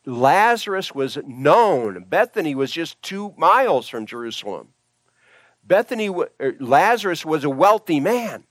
Lazarus 0.07 0.95
was 0.95 1.19
known. 1.27 2.05
Bethany 2.05 2.55
was 2.55 2.71
just 2.71 3.03
two 3.03 3.35
miles 3.37 3.89
from 3.89 4.07
Jerusalem. 4.07 4.69
Bethany, 5.65 6.09
er, 6.09 6.57
Lazarus 6.61 7.27
was 7.27 7.45
a 7.45 7.51
wealthy 7.51 8.01
man. 8.01 8.45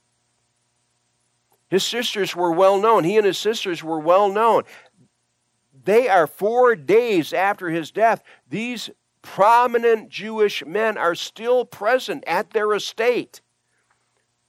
His 1.68 1.84
sisters 1.84 2.34
were 2.34 2.52
well 2.52 2.80
known. 2.80 3.04
He 3.04 3.16
and 3.16 3.26
his 3.26 3.38
sisters 3.38 3.82
were 3.82 3.98
well 3.98 4.30
known. 4.30 4.62
They 5.88 6.06
are 6.06 6.26
four 6.26 6.76
days 6.76 7.32
after 7.32 7.70
his 7.70 7.90
death. 7.90 8.22
These 8.46 8.90
prominent 9.22 10.10
Jewish 10.10 10.62
men 10.66 10.98
are 10.98 11.14
still 11.14 11.64
present 11.64 12.24
at 12.26 12.50
their 12.50 12.74
estate, 12.74 13.40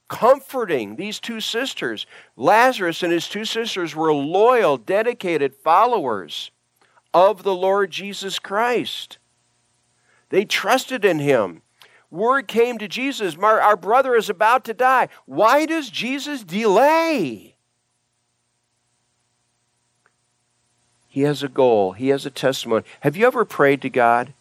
comforting 0.10 0.98
these 0.98 1.22
two 1.22 1.40
sisters. 1.40 2.06
Lazarus 2.36 3.04
and 3.04 3.14
his 3.14 3.30
two 3.30 3.46
sisters 3.46 3.96
were 3.96 4.14
loyal, 4.14 4.76
dedicated 4.76 5.56
followers 5.56 6.52
of 7.14 7.44
the 7.44 7.56
Lord 7.56 7.90
Jesus 7.90 8.38
Christ. 8.38 9.18
They 10.28 10.44
trusted 10.44 11.06
in 11.06 11.20
him. 11.20 11.62
Word 12.12 12.50
came 12.50 12.78
to 12.80 12.90
Jesus, 12.90 13.38
our 13.38 13.78
brother 13.78 14.14
is 14.14 14.30
about 14.30 14.66
to 14.66 14.74
die. 14.74 15.08
Why 15.26 15.66
does 15.66 15.90
Jesus 15.90 16.44
delay? 16.44 17.56
He 21.10 21.22
has 21.22 21.42
a 21.42 21.50
goal, 21.50 21.94
he 21.94 22.10
has 22.10 22.26
a 22.26 22.30
testimony. 22.30 22.86
Have 23.02 23.18
you 23.18 23.26
ever 23.26 23.44
prayed 23.44 23.82
to 23.82 23.90
God 23.90 24.34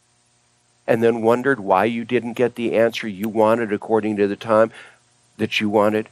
and 0.86 1.02
then 1.02 1.22
wondered 1.22 1.60
why 1.60 1.86
you 1.86 2.04
didn't 2.04 2.34
get 2.34 2.54
the 2.54 2.76
answer 2.76 3.08
you 3.08 3.28
wanted 3.28 3.72
according 3.72 4.16
to 4.16 4.28
the 4.28 4.36
time 4.36 4.70
that 5.38 5.60
you 5.60 5.70
wanted? 5.70 6.08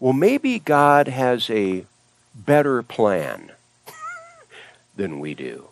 Well, 0.00 0.14
maybe 0.14 0.58
God 0.58 1.08
has 1.08 1.48
a 1.50 1.84
better 2.34 2.82
plan 2.82 3.52
than 4.96 5.20
we 5.20 5.34
do. 5.34 5.68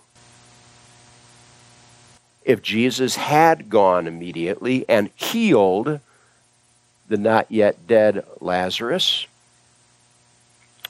If 2.44 2.62
Jesus 2.62 3.16
had 3.16 3.70
gone 3.70 4.06
immediately 4.06 4.84
and 4.88 5.10
healed 5.14 6.00
the 7.08 7.16
not 7.16 7.50
yet 7.50 7.86
dead 7.86 8.24
Lazarus, 8.40 9.26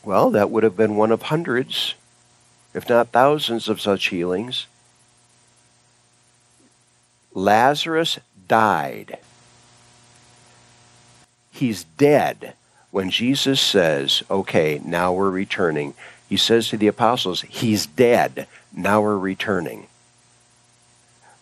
well, 0.04 0.30
that 0.30 0.50
would 0.50 0.64
have 0.64 0.76
been 0.76 0.96
one 0.96 1.12
of 1.12 1.22
hundreds, 1.22 1.94
if 2.74 2.88
not 2.88 3.08
thousands, 3.08 3.68
of 3.68 3.80
such 3.80 4.08
healings. 4.08 4.66
Lazarus 7.34 8.18
died. 8.48 9.18
He's 11.50 11.84
dead. 11.84 12.54
When 12.90 13.10
Jesus 13.10 13.60
says, 13.60 14.22
okay, 14.30 14.80
now 14.84 15.12
we're 15.12 15.30
returning, 15.30 15.94
he 16.28 16.38
says 16.38 16.68
to 16.68 16.78
the 16.78 16.86
apostles, 16.86 17.42
He's 17.42 17.84
dead. 17.84 18.46
Now 18.74 19.02
we're 19.02 19.18
returning. 19.18 19.86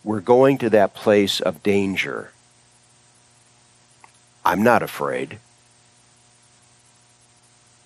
We're 0.03 0.19
going 0.19 0.57
to 0.57 0.69
that 0.71 0.93
place 0.93 1.39
of 1.39 1.63
danger. 1.63 2.31
I'm 4.43 4.63
not 4.63 4.83
afraid. 4.83 5.39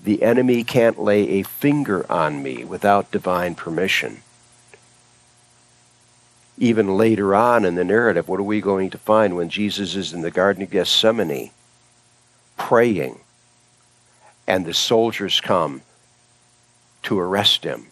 The 0.05 0.21
enemy 0.21 0.63
can't 0.63 1.01
lay 1.01 1.27
a 1.29 1.43
finger 1.43 2.05
on 2.11 2.43
me 2.43 2.63
without 2.63 3.11
divine 3.11 3.55
permission. 3.55 4.21
Even 6.59 6.95
later 6.95 7.33
on 7.33 7.65
in 7.65 7.73
the 7.73 7.83
narrative, 7.83 8.29
what 8.29 8.39
are 8.39 8.43
we 8.43 8.61
going 8.61 8.91
to 8.91 8.99
find 8.99 9.35
when 9.35 9.49
Jesus 9.49 9.95
is 9.95 10.13
in 10.13 10.21
the 10.21 10.29
Garden 10.29 10.61
of 10.61 10.69
Gethsemane 10.69 11.49
praying 12.55 13.19
and 14.47 14.63
the 14.63 14.75
soldiers 14.75 15.41
come 15.41 15.81
to 17.01 17.19
arrest 17.19 17.63
him. 17.63 17.87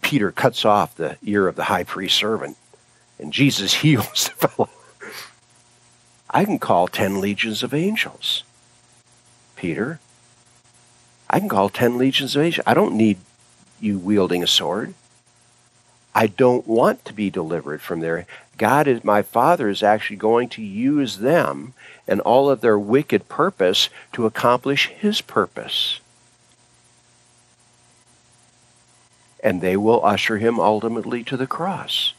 Peter 0.00 0.32
cuts 0.32 0.64
off 0.64 0.96
the 0.96 1.18
ear 1.22 1.46
of 1.46 1.56
the 1.56 1.64
high 1.64 1.84
priest's 1.84 2.18
servant, 2.18 2.56
and 3.18 3.34
Jesus 3.34 3.74
heals 3.82 4.30
the 4.30 4.48
fellow. 4.48 4.70
I 6.30 6.46
can 6.46 6.58
call 6.58 6.88
10 6.88 7.20
legions 7.20 7.62
of 7.62 7.74
angels. 7.74 8.44
Peter, 9.56 10.00
I 11.30 11.38
can 11.38 11.48
call 11.48 11.68
10 11.68 11.98
legions 11.98 12.34
of 12.34 12.42
angels. 12.42 12.64
I 12.66 12.74
don't 12.74 12.96
need 12.96 13.18
you 13.80 13.98
wielding 13.98 14.42
a 14.42 14.46
sword. 14.46 14.94
I 16.14 16.26
don't 16.26 16.66
want 16.66 17.04
to 17.04 17.12
be 17.12 17.30
delivered 17.30 17.80
from 17.80 18.00
there. 18.00 18.26
God 18.56 18.88
is 18.88 19.04
my 19.04 19.22
Father 19.22 19.68
is 19.68 19.82
actually 19.82 20.16
going 20.16 20.48
to 20.50 20.62
use 20.62 21.18
them 21.18 21.74
and 22.08 22.20
all 22.22 22.50
of 22.50 22.60
their 22.60 22.78
wicked 22.78 23.28
purpose 23.28 23.88
to 24.12 24.26
accomplish 24.26 24.88
his 24.88 25.20
purpose. 25.20 26.00
and 29.42 29.60
they 29.60 29.76
will 29.76 30.04
usher 30.04 30.38
him 30.38 30.58
ultimately 30.58 31.22
to 31.24 31.36
the 31.36 31.46
cross. 31.46 32.12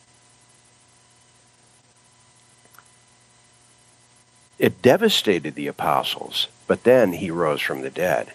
It 4.58 4.82
devastated 4.82 5.56
the 5.56 5.67
apostles, 5.67 6.48
but 6.67 6.84
then 6.84 7.13
he 7.13 7.32
rose 7.32 7.62
from 7.62 7.82
the 7.82 7.89
dead. 7.89 8.34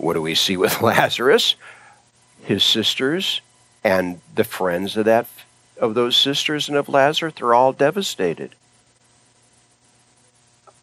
What 0.00 0.14
do 0.14 0.22
we 0.22 0.34
see 0.34 0.56
with 0.56 0.80
Lazarus? 0.82 1.56
His 2.42 2.64
sisters 2.64 3.40
and 3.84 4.20
the 4.34 4.44
friends 4.44 4.96
of 4.96 5.04
that 5.04 5.26
of 5.80 5.94
those 5.94 6.16
sisters 6.16 6.68
and 6.68 6.76
of 6.76 6.88
Lazarus, 6.88 7.34
they're 7.36 7.54
all 7.54 7.72
devastated. 7.72 8.54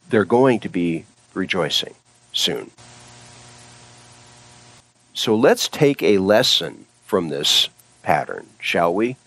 They're 0.09 0.25
going 0.25 0.59
to 0.61 0.69
be 0.69 1.05
rejoicing 1.33 1.93
soon. 2.33 2.71
So 5.13 5.35
let's 5.35 5.67
take 5.67 6.01
a 6.01 6.17
lesson 6.17 6.85
from 7.05 7.29
this 7.29 7.69
pattern, 8.01 8.47
shall 8.59 8.93
we? 8.93 9.17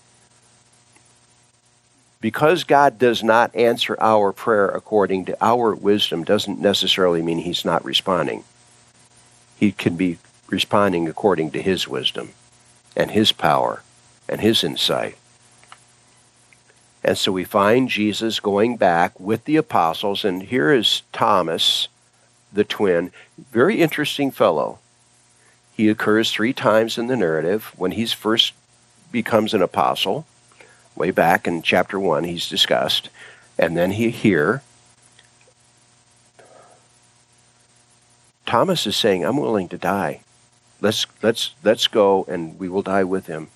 Because 2.20 2.64
God 2.64 2.98
does 2.98 3.22
not 3.22 3.54
answer 3.54 3.96
our 4.00 4.32
prayer 4.32 4.68
according 4.68 5.24
to 5.26 5.36
our 5.40 5.74
wisdom 5.74 6.22
doesn't 6.22 6.60
necessarily 6.60 7.22
mean 7.22 7.38
He's 7.38 7.64
not 7.64 7.84
responding. 7.84 8.44
He 9.60 9.72
can 9.72 9.94
be 9.94 10.16
responding 10.48 11.06
according 11.06 11.50
to 11.50 11.60
His 11.60 11.86
wisdom 11.86 12.30
and 12.96 13.10
His 13.10 13.30
power 13.30 13.82
and 14.26 14.40
His 14.40 14.64
insight. 14.64 15.18
And 17.04 17.18
so 17.18 17.30
we 17.30 17.44
find 17.44 17.90
Jesus 17.90 18.40
going 18.40 18.78
back 18.78 19.20
with 19.20 19.44
the 19.44 19.56
apostles, 19.56 20.24
and 20.24 20.44
here 20.44 20.72
is 20.72 21.02
Thomas, 21.12 21.88
the 22.50 22.64
twin, 22.64 23.12
very 23.52 23.82
interesting 23.82 24.30
fellow. 24.30 24.78
He 25.76 25.90
occurs 25.90 26.30
three 26.30 26.54
times 26.54 26.96
in 26.96 27.06
the 27.06 27.16
narrative. 27.16 27.72
When 27.76 27.92
he's 27.92 28.14
first 28.14 28.54
becomes 29.12 29.52
an 29.52 29.62
apostle, 29.62 30.26
way 30.96 31.10
back 31.10 31.46
in 31.46 31.60
chapter 31.60 32.00
1, 32.00 32.24
he's 32.24 32.48
discussed. 32.48 33.10
And 33.58 33.76
then 33.76 33.92
he 33.92 34.08
here, 34.08 34.62
Thomas 38.50 38.84
is 38.84 38.96
saying, 38.96 39.24
I'm 39.24 39.36
willing 39.36 39.68
to 39.68 39.78
die. 39.78 40.22
Let's, 40.80 41.06
let's, 41.22 41.54
let's 41.62 41.86
go 41.86 42.24
and 42.26 42.58
we 42.58 42.68
will 42.68 42.82
die 42.82 43.04
with 43.04 43.28
him. 43.28 43.46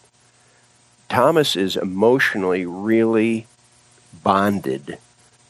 Thomas 1.08 1.56
is 1.56 1.74
emotionally 1.74 2.64
really 2.64 3.48
bonded 4.22 4.98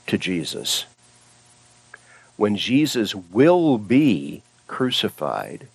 to 0.07 0.17
Jesus. 0.17 0.87
When 2.39 2.57
Jesus 2.57 3.15
will 3.15 3.77
be 3.77 4.41
crucified 4.67 5.69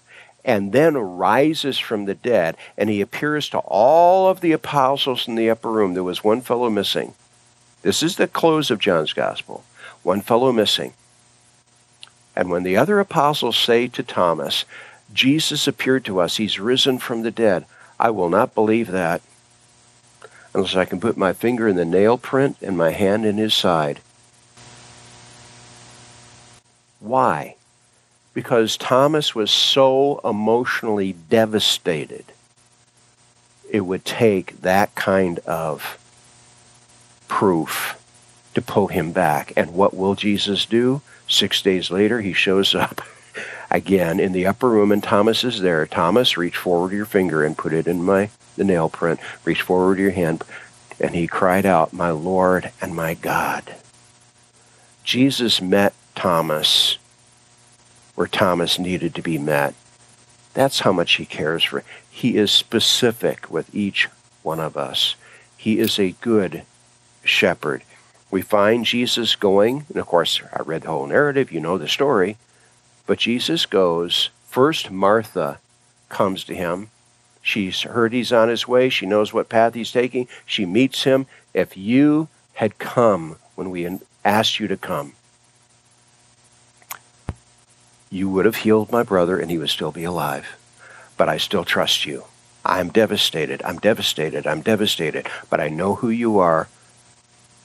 and 0.43 0.71
then 0.71 0.97
rises 0.97 1.77
from 1.77 2.05
the 2.05 2.15
dead, 2.15 2.57
and 2.75 2.89
he 2.89 3.01
appears 3.01 3.49
to 3.49 3.59
all 3.59 4.31
of 4.31 4.41
the 4.41 4.51
apostles 4.51 5.27
in 5.27 5.35
the 5.35 5.51
upper 5.51 5.69
room, 5.69 5.93
there 5.93 6.01
was 6.01 6.23
one 6.23 6.41
fellow 6.41 6.71
missing. 6.71 7.13
This 7.83 8.01
is 8.01 8.15
the 8.15 8.27
close 8.27 8.71
of 8.71 8.79
John's 8.79 9.13
gospel. 9.13 9.63
One 10.01 10.21
fellow 10.21 10.51
missing. 10.51 10.93
And 12.39 12.49
when 12.49 12.63
the 12.63 12.77
other 12.77 13.01
apostles 13.01 13.57
say 13.57 13.89
to 13.89 14.01
Thomas, 14.01 14.63
Jesus 15.13 15.67
appeared 15.67 16.05
to 16.05 16.21
us, 16.21 16.37
he's 16.37 16.57
risen 16.57 16.97
from 16.97 17.21
the 17.21 17.31
dead, 17.31 17.65
I 17.99 18.11
will 18.11 18.29
not 18.29 18.55
believe 18.55 18.87
that 18.91 19.21
unless 20.53 20.73
I 20.73 20.85
can 20.85 21.01
put 21.01 21.17
my 21.17 21.33
finger 21.33 21.67
in 21.67 21.75
the 21.75 21.83
nail 21.83 22.17
print 22.17 22.55
and 22.61 22.77
my 22.77 22.91
hand 22.91 23.25
in 23.25 23.35
his 23.35 23.53
side. 23.53 23.99
Why? 27.01 27.55
Because 28.33 28.77
Thomas 28.77 29.35
was 29.35 29.51
so 29.51 30.21
emotionally 30.23 31.11
devastated. 31.29 32.23
It 33.69 33.81
would 33.81 34.05
take 34.05 34.61
that 34.61 34.95
kind 34.95 35.39
of 35.39 35.99
proof 37.27 38.01
to 38.53 38.61
pull 38.61 38.87
him 38.87 39.11
back. 39.11 39.51
And 39.57 39.73
what 39.73 39.93
will 39.93 40.15
Jesus 40.15 40.65
do? 40.65 41.01
Six 41.29 41.61
days 41.61 41.89
later, 41.91 42.19
he 42.19 42.33
shows 42.33 42.75
up 42.75 43.01
again 43.71 44.19
in 44.19 44.33
the 44.33 44.47
upper 44.47 44.67
room, 44.67 44.91
and 44.91 45.01
Thomas 45.01 45.45
is 45.45 45.61
there. 45.61 45.85
Thomas, 45.85 46.37
reach 46.37 46.57
forward 46.57 46.91
your 46.91 47.05
finger 47.05 47.45
and 47.45 47.57
put 47.57 47.71
it 47.71 47.87
in 47.87 48.03
my 48.03 48.29
the 48.57 48.65
nail 48.65 48.89
print. 48.89 49.19
Reach 49.45 49.61
forward 49.61 49.99
your 49.99 50.11
hand. 50.11 50.43
And 50.99 51.15
he 51.15 51.27
cried 51.27 51.65
out, 51.65 51.93
My 51.93 52.11
Lord 52.11 52.71
and 52.81 52.93
my 52.93 53.13
God. 53.13 53.75
Jesus 55.05 55.61
met 55.61 55.93
Thomas 56.13 56.97
where 58.15 58.27
Thomas 58.27 58.77
needed 58.77 59.15
to 59.15 59.21
be 59.21 59.37
met. 59.37 59.73
That's 60.53 60.81
how 60.81 60.91
much 60.91 61.13
he 61.13 61.25
cares 61.25 61.63
for. 61.63 61.85
He 62.09 62.35
is 62.35 62.51
specific 62.51 63.49
with 63.49 63.73
each 63.73 64.09
one 64.43 64.59
of 64.59 64.75
us. 64.75 65.15
He 65.55 65.79
is 65.79 65.97
a 65.97 66.15
good 66.19 66.63
shepherd. 67.23 67.81
We 68.31 68.41
find 68.41 68.85
Jesus 68.85 69.35
going, 69.35 69.85
and 69.89 69.97
of 69.97 70.05
course, 70.05 70.41
I 70.53 70.61
read 70.61 70.83
the 70.83 70.89
whole 70.89 71.07
narrative, 71.07 71.51
you 71.51 71.59
know 71.59 71.77
the 71.77 71.87
story, 71.87 72.37
but 73.07 73.17
Jesus 73.17 73.65
goes. 73.65 74.29
First, 74.45 74.91
Martha 74.91 75.59
comes 76.09 76.43
to 76.43 76.55
him. 76.55 76.89
She's 77.41 77.81
heard 77.81 78.13
he's 78.13 78.31
on 78.31 78.49
his 78.49 78.67
way. 78.67 78.89
She 78.89 79.05
knows 79.05 79.33
what 79.33 79.49
path 79.49 79.73
he's 79.73 79.91
taking. 79.91 80.27
She 80.45 80.65
meets 80.65 81.03
him. 81.03 81.25
If 81.53 81.75
you 81.75 82.27
had 82.55 82.77
come 82.77 83.37
when 83.55 83.71
we 83.71 83.99
asked 84.23 84.59
you 84.59 84.67
to 84.67 84.77
come, 84.77 85.13
you 88.11 88.29
would 88.29 88.45
have 88.45 88.57
healed 88.57 88.91
my 88.91 89.03
brother 89.03 89.39
and 89.39 89.49
he 89.49 89.57
would 89.57 89.69
still 89.69 89.91
be 89.91 90.03
alive. 90.03 90.57
But 91.17 91.29
I 91.29 91.37
still 91.37 91.65
trust 91.65 92.05
you. 92.05 92.25
I'm 92.65 92.89
devastated. 92.89 93.61
I'm 93.63 93.77
devastated. 93.77 94.45
I'm 94.45 94.61
devastated. 94.61 95.27
But 95.49 95.59
I 95.59 95.69
know 95.69 95.95
who 95.95 96.09
you 96.09 96.39
are. 96.39 96.67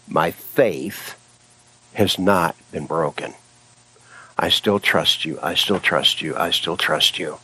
My 0.07 0.33
faith 0.55 1.19
has 1.95 2.19
not 2.19 2.57
been 2.73 2.87
broken. 2.87 3.35
I 4.39 4.49
still 4.49 4.81
trust 4.81 5.25
you. 5.25 5.39
I 5.43 5.55
still 5.55 5.81
trust 5.81 6.23
you. 6.23 6.37
I 6.37 6.51
still 6.51 6.77
trust 6.77 7.19
you. 7.19 7.39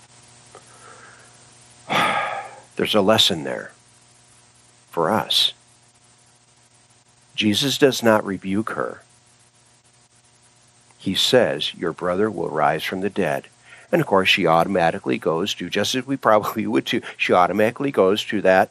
There's 2.76 2.94
a 2.94 3.00
lesson 3.00 3.44
there 3.44 3.72
for 4.90 5.10
us. 5.10 5.52
Jesus 7.34 7.78
does 7.78 8.02
not 8.02 8.24
rebuke 8.24 8.70
her 8.70 9.02
he 11.00 11.14
says, 11.14 11.74
Your 11.74 11.94
brother 11.94 12.30
will 12.30 12.50
rise 12.50 12.84
from 12.84 13.00
the 13.00 13.08
dead. 13.08 13.46
And 13.90 14.02
of 14.02 14.06
course, 14.06 14.28
she 14.28 14.46
automatically 14.46 15.16
goes 15.16 15.54
to, 15.54 15.70
just 15.70 15.94
as 15.94 16.06
we 16.06 16.18
probably 16.18 16.66
would 16.66 16.84
too, 16.84 17.00
she 17.16 17.32
automatically 17.32 17.90
goes 17.90 18.22
to 18.26 18.42
that 18.42 18.70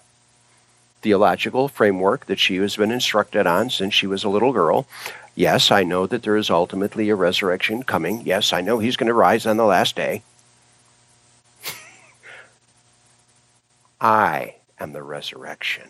theological 1.02 1.68
framework 1.68 2.26
that 2.26 2.40
she 2.40 2.58
has 2.58 2.76
been 2.76 2.92
instructed 2.92 3.48
on 3.48 3.70
since 3.70 3.94
she 3.94 4.08
was 4.08 4.24
a 4.24 4.30
little 4.30 4.52
girl. 4.52 4.88
Yes, 5.36 5.72
I 5.72 5.84
know 5.84 6.06
that 6.08 6.24
there 6.24 6.36
is 6.36 6.50
ultimately 6.50 7.10
a 7.10 7.16
resurrection 7.16 7.84
coming. 7.84 8.22
Yes, 8.26 8.52
I 8.52 8.62
know 8.62 8.80
he's 8.80 8.98
going 8.98 9.08
to 9.08 9.14
rise 9.14 9.46
on 9.46 9.58
the 9.58 9.66
last 9.66 9.96
day. 9.96 10.24
I 14.02 14.56
am 14.80 14.94
the 14.94 15.04
resurrection 15.04 15.90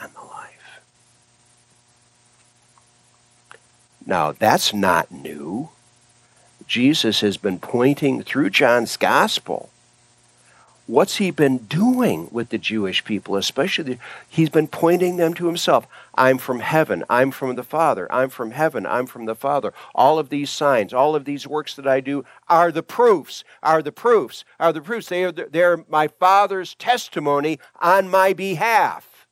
and 0.00 0.12
the 0.14 0.20
life. 0.20 0.80
Now, 4.04 4.32
that's 4.32 4.74
not 4.74 5.12
new. 5.12 5.70
Jesus 6.66 7.20
has 7.20 7.36
been 7.36 7.58
pointing 7.58 8.22
through 8.22 8.50
John's 8.50 8.96
gospel. 8.96 9.70
What's 10.90 11.18
he 11.18 11.30
been 11.30 11.58
doing 11.58 12.28
with 12.32 12.48
the 12.48 12.58
Jewish 12.58 13.04
people, 13.04 13.36
especially? 13.36 13.94
The, 13.94 13.98
he's 14.28 14.48
been 14.48 14.66
pointing 14.66 15.18
them 15.18 15.34
to 15.34 15.46
himself. 15.46 15.86
I'm 16.16 16.36
from 16.36 16.58
heaven. 16.58 17.04
I'm 17.08 17.30
from 17.30 17.54
the 17.54 17.62
Father. 17.62 18.12
I'm 18.12 18.28
from 18.28 18.50
heaven. 18.50 18.84
I'm 18.86 19.06
from 19.06 19.26
the 19.26 19.36
Father. 19.36 19.72
All 19.94 20.18
of 20.18 20.30
these 20.30 20.50
signs, 20.50 20.92
all 20.92 21.14
of 21.14 21.24
these 21.24 21.46
works 21.46 21.76
that 21.76 21.86
I 21.86 22.00
do 22.00 22.24
are 22.48 22.72
the 22.72 22.82
proofs, 22.82 23.44
are 23.62 23.82
the 23.82 23.92
proofs, 23.92 24.44
are 24.58 24.72
the 24.72 24.80
proofs. 24.80 25.08
They 25.08 25.22
are, 25.22 25.30
the, 25.30 25.48
they're 25.48 25.84
my 25.88 26.08
Father's 26.08 26.74
testimony 26.74 27.60
on 27.80 28.08
my 28.08 28.32
behalf. 28.32 29.28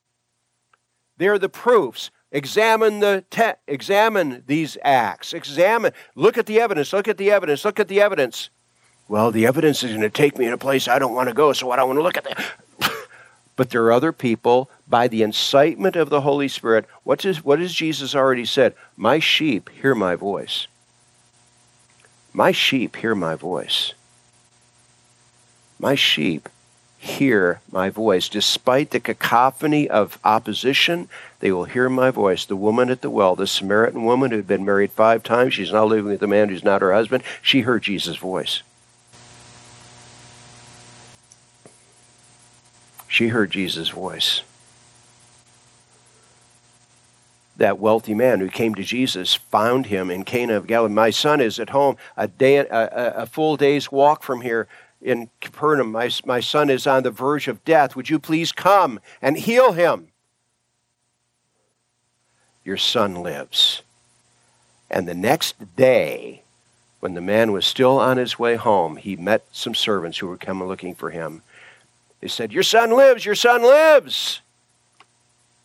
They're 1.16 1.40
the 1.40 1.48
proofs. 1.48 2.12
Examine 2.30 3.00
the 3.00 3.24
te- 3.30 3.58
examine 3.66 4.44
these 4.46 4.78
acts. 4.84 5.32
Examine. 5.32 5.92
Look 6.14 6.38
at 6.38 6.46
the 6.46 6.60
evidence. 6.60 6.92
Look 6.92 7.08
at 7.08 7.18
the 7.18 7.32
evidence. 7.32 7.64
Look 7.64 7.80
at 7.80 7.88
the 7.88 8.00
evidence. 8.00 8.50
Well, 9.08 9.30
the 9.30 9.46
evidence 9.46 9.82
is 9.82 9.90
going 9.90 10.02
to 10.02 10.10
take 10.10 10.38
me 10.38 10.46
in 10.46 10.52
a 10.52 10.58
place 10.58 10.86
I 10.86 10.98
don't 10.98 11.14
want 11.14 11.30
to 11.30 11.34
go, 11.34 11.54
so 11.54 11.70
I 11.70 11.76
don't 11.76 11.88
want 11.88 11.98
to 11.98 12.02
look 12.02 12.18
at 12.18 12.24
that. 12.24 12.98
but 13.56 13.70
there 13.70 13.82
are 13.84 13.92
other 13.92 14.12
people 14.12 14.70
by 14.86 15.08
the 15.08 15.22
incitement 15.22 15.96
of 15.96 16.10
the 16.10 16.20
Holy 16.20 16.46
Spirit. 16.46 16.84
What 17.04 17.24
is 17.24 17.42
what 17.42 17.58
has 17.58 17.72
Jesus 17.72 18.14
already 18.14 18.44
said? 18.44 18.74
My 18.96 19.18
sheep 19.18 19.70
hear 19.70 19.94
my 19.94 20.14
voice. 20.14 20.66
My 22.34 22.52
sheep 22.52 22.96
hear 22.96 23.14
my 23.14 23.34
voice. 23.34 23.94
My 25.80 25.94
sheep 25.94 26.50
hear 26.98 27.60
my 27.72 27.88
voice. 27.88 28.28
Despite 28.28 28.90
the 28.90 29.00
cacophony 29.00 29.88
of 29.88 30.18
opposition, 30.22 31.08
they 31.40 31.50
will 31.50 31.64
hear 31.64 31.88
my 31.88 32.10
voice. 32.10 32.44
The 32.44 32.56
woman 32.56 32.90
at 32.90 33.00
the 33.00 33.08
well, 33.08 33.36
the 33.36 33.46
Samaritan 33.46 34.04
woman 34.04 34.32
who 34.32 34.36
had 34.36 34.46
been 34.46 34.66
married 34.66 34.92
five 34.92 35.22
times, 35.22 35.54
she's 35.54 35.72
now 35.72 35.86
living 35.86 36.10
with 36.10 36.22
a 36.22 36.26
man 36.26 36.50
who's 36.50 36.64
not 36.64 36.82
her 36.82 36.92
husband, 36.92 37.22
she 37.40 37.62
heard 37.62 37.84
Jesus' 37.84 38.16
voice. 38.16 38.62
She 43.08 43.28
heard 43.28 43.50
Jesus' 43.50 43.88
voice. 43.88 44.42
That 47.56 47.80
wealthy 47.80 48.14
man 48.14 48.38
who 48.38 48.48
came 48.48 48.76
to 48.76 48.84
Jesus 48.84 49.34
found 49.34 49.86
him 49.86 50.10
in 50.10 50.24
Cana 50.24 50.54
of 50.54 50.68
Galilee. 50.68 50.94
My 50.94 51.10
son 51.10 51.40
is 51.40 51.58
at 51.58 51.70
home, 51.70 51.96
a 52.16 52.28
day, 52.28 52.58
a, 52.58 52.66
a 53.16 53.26
full 53.26 53.56
day's 53.56 53.90
walk 53.90 54.22
from 54.22 54.42
here 54.42 54.68
in 55.00 55.30
Capernaum, 55.40 55.92
my, 55.92 56.10
my 56.24 56.40
son 56.40 56.70
is 56.70 56.86
on 56.86 57.02
the 57.02 57.10
verge 57.10 57.48
of 57.48 57.64
death. 57.64 57.94
Would 57.94 58.10
you 58.10 58.18
please 58.18 58.52
come 58.52 59.00
and 59.22 59.36
heal 59.36 59.72
him? 59.72 60.08
Your 62.64 62.76
son 62.76 63.14
lives. 63.14 63.82
And 64.90 65.06
the 65.06 65.14
next 65.14 65.76
day, 65.76 66.42
when 67.00 67.14
the 67.14 67.20
man 67.20 67.52
was 67.52 67.64
still 67.64 67.98
on 67.98 68.16
his 68.16 68.38
way 68.38 68.56
home, 68.56 68.96
he 68.96 69.14
met 69.16 69.44
some 69.52 69.74
servants 69.74 70.18
who 70.18 70.26
were 70.26 70.36
coming 70.36 70.66
looking 70.66 70.94
for 70.94 71.10
him. 71.10 71.42
They 72.20 72.28
said, 72.28 72.52
Your 72.52 72.62
son 72.62 72.90
lives, 72.90 73.24
your 73.24 73.34
son 73.34 73.62
lives. 73.62 74.40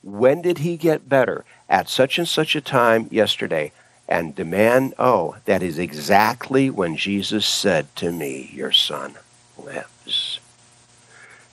When 0.03 0.41
did 0.41 0.59
he 0.59 0.77
get 0.77 1.09
better? 1.09 1.45
At 1.69 1.89
such 1.89 2.17
and 2.17 2.27
such 2.27 2.55
a 2.55 2.61
time 2.61 3.07
yesterday 3.09 3.71
and 4.07 4.35
demand, 4.35 4.93
oh, 4.99 5.37
that 5.45 5.63
is 5.63 5.79
exactly 5.79 6.69
when 6.69 6.97
Jesus 6.97 7.45
said 7.45 7.95
to 7.95 8.11
me, 8.11 8.51
Your 8.53 8.71
son 8.71 9.15
lives. 9.57 10.39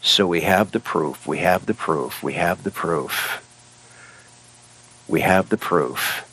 So 0.03 0.27
we 0.27 0.41
have 0.43 0.73
the 0.73 0.81
proof, 0.81 1.27
we 1.27 1.39
have 1.39 1.67
the 1.67 1.75
proof, 1.75 2.23
we 2.23 2.35
have 2.35 2.65
the 2.65 2.71
proof. 2.71 3.47
We 5.07 5.23
have 5.23 5.49
the 5.49 5.59
proof. 5.59 6.30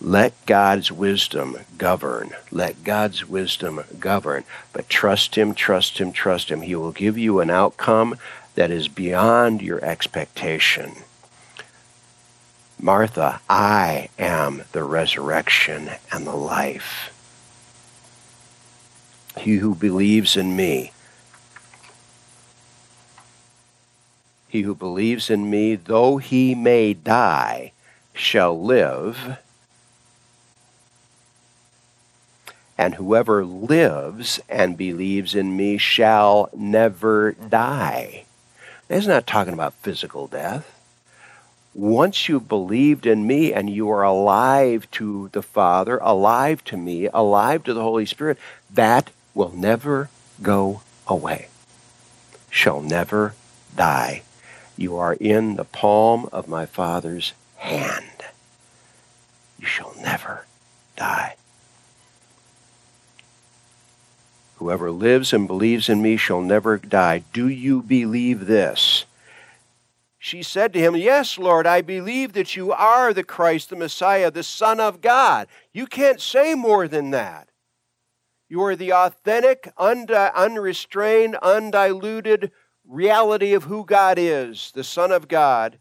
Let 0.00 0.34
God's 0.46 0.92
wisdom 0.92 1.56
govern. 1.76 2.30
Let 2.52 2.84
God's 2.84 3.28
wisdom 3.28 3.82
govern. 3.98 4.44
But 4.72 4.88
trust 4.88 5.34
Him, 5.34 5.54
trust 5.54 5.98
Him, 5.98 6.12
trust 6.12 6.50
Him. 6.50 6.62
He 6.62 6.76
will 6.76 6.92
give 6.92 7.18
you 7.18 7.40
an 7.40 7.50
outcome 7.50 8.16
that 8.54 8.70
is 8.70 8.86
beyond 8.88 9.60
your 9.60 9.84
expectation. 9.84 10.92
Martha, 12.80 13.40
I 13.50 14.08
am 14.18 14.62
the 14.70 14.84
resurrection 14.84 15.90
and 16.12 16.26
the 16.26 16.36
life. 16.36 17.12
He 19.36 19.56
who 19.56 19.74
believes 19.74 20.36
in 20.36 20.54
me, 20.54 20.92
he 24.48 24.62
who 24.62 24.74
believes 24.74 25.28
in 25.28 25.50
me, 25.50 25.74
though 25.74 26.18
he 26.18 26.54
may 26.54 26.94
die, 26.94 27.72
shall 28.14 28.60
live. 28.60 29.38
And 32.78 32.94
whoever 32.94 33.44
lives 33.44 34.40
and 34.48 34.78
believes 34.78 35.34
in 35.34 35.56
me 35.56 35.76
shall 35.76 36.48
never 36.56 37.32
mm-hmm. 37.32 37.48
die. 37.48 38.24
He's 38.88 39.08
not 39.08 39.26
talking 39.26 39.52
about 39.52 39.74
physical 39.74 40.28
death. 40.28 40.74
Once 41.74 42.28
you've 42.28 42.48
believed 42.48 43.04
in 43.04 43.26
me 43.26 43.52
and 43.52 43.68
you 43.68 43.90
are 43.90 44.02
alive 44.02 44.90
to 44.90 45.28
the 45.32 45.42
Father, 45.42 45.98
alive 45.98 46.64
to 46.64 46.76
me, 46.76 47.08
alive 47.12 47.62
to 47.64 47.74
the 47.74 47.82
Holy 47.82 48.06
Spirit, 48.06 48.38
that 48.72 49.10
will 49.34 49.52
never 49.54 50.08
go 50.40 50.80
away, 51.06 51.48
shall 52.50 52.80
never 52.80 53.34
die. 53.76 54.22
You 54.76 54.96
are 54.96 55.14
in 55.14 55.56
the 55.56 55.64
palm 55.64 56.28
of 56.32 56.48
my 56.48 56.64
Father's 56.64 57.32
hand. 57.56 58.24
You 59.58 59.66
shall 59.66 59.92
never 60.00 60.46
die. 60.96 61.36
Whoever 64.58 64.90
lives 64.90 65.32
and 65.32 65.46
believes 65.46 65.88
in 65.88 66.02
me 66.02 66.16
shall 66.16 66.40
never 66.40 66.78
die. 66.78 67.22
Do 67.32 67.48
you 67.48 67.80
believe 67.80 68.46
this? 68.46 69.04
She 70.18 70.42
said 70.42 70.72
to 70.72 70.80
him, 70.80 70.96
Yes, 70.96 71.38
Lord, 71.38 71.64
I 71.64 71.80
believe 71.80 72.32
that 72.32 72.56
you 72.56 72.72
are 72.72 73.14
the 73.14 73.22
Christ, 73.22 73.70
the 73.70 73.76
Messiah, 73.76 74.32
the 74.32 74.42
Son 74.42 74.80
of 74.80 75.00
God. 75.00 75.46
You 75.72 75.86
can't 75.86 76.20
say 76.20 76.56
more 76.56 76.88
than 76.88 77.10
that. 77.12 77.50
You 78.48 78.60
are 78.62 78.74
the 78.74 78.92
authentic, 78.92 79.72
unrestrained, 79.78 81.36
undiluted 81.36 82.50
reality 82.84 83.54
of 83.54 83.64
who 83.64 83.84
God 83.84 84.18
is, 84.18 84.72
the 84.74 84.82
Son 84.82 85.12
of 85.12 85.28
God, 85.28 85.78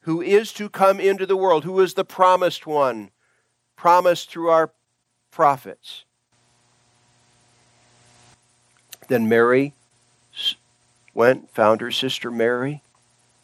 who 0.00 0.20
is 0.20 0.52
to 0.54 0.68
come 0.68 0.98
into 0.98 1.26
the 1.26 1.36
world, 1.36 1.62
who 1.62 1.78
is 1.78 1.94
the 1.94 2.04
promised 2.04 2.66
one, 2.66 3.12
promised 3.76 4.30
through 4.30 4.48
our 4.48 4.72
prophets. 5.30 6.04
Then 9.10 9.28
Mary 9.28 9.72
went, 11.14 11.50
found 11.50 11.80
her 11.80 11.90
sister 11.90 12.30
Mary, 12.30 12.80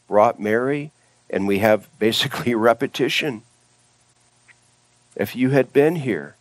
brought 0.06 0.38
Mary, 0.38 0.92
and 1.28 1.48
we 1.48 1.58
have 1.58 1.88
basically 1.98 2.54
repetition. 2.54 3.42
If 5.16 5.34
you 5.34 5.50
had 5.50 5.72
been 5.72 5.96
here, 5.96 6.36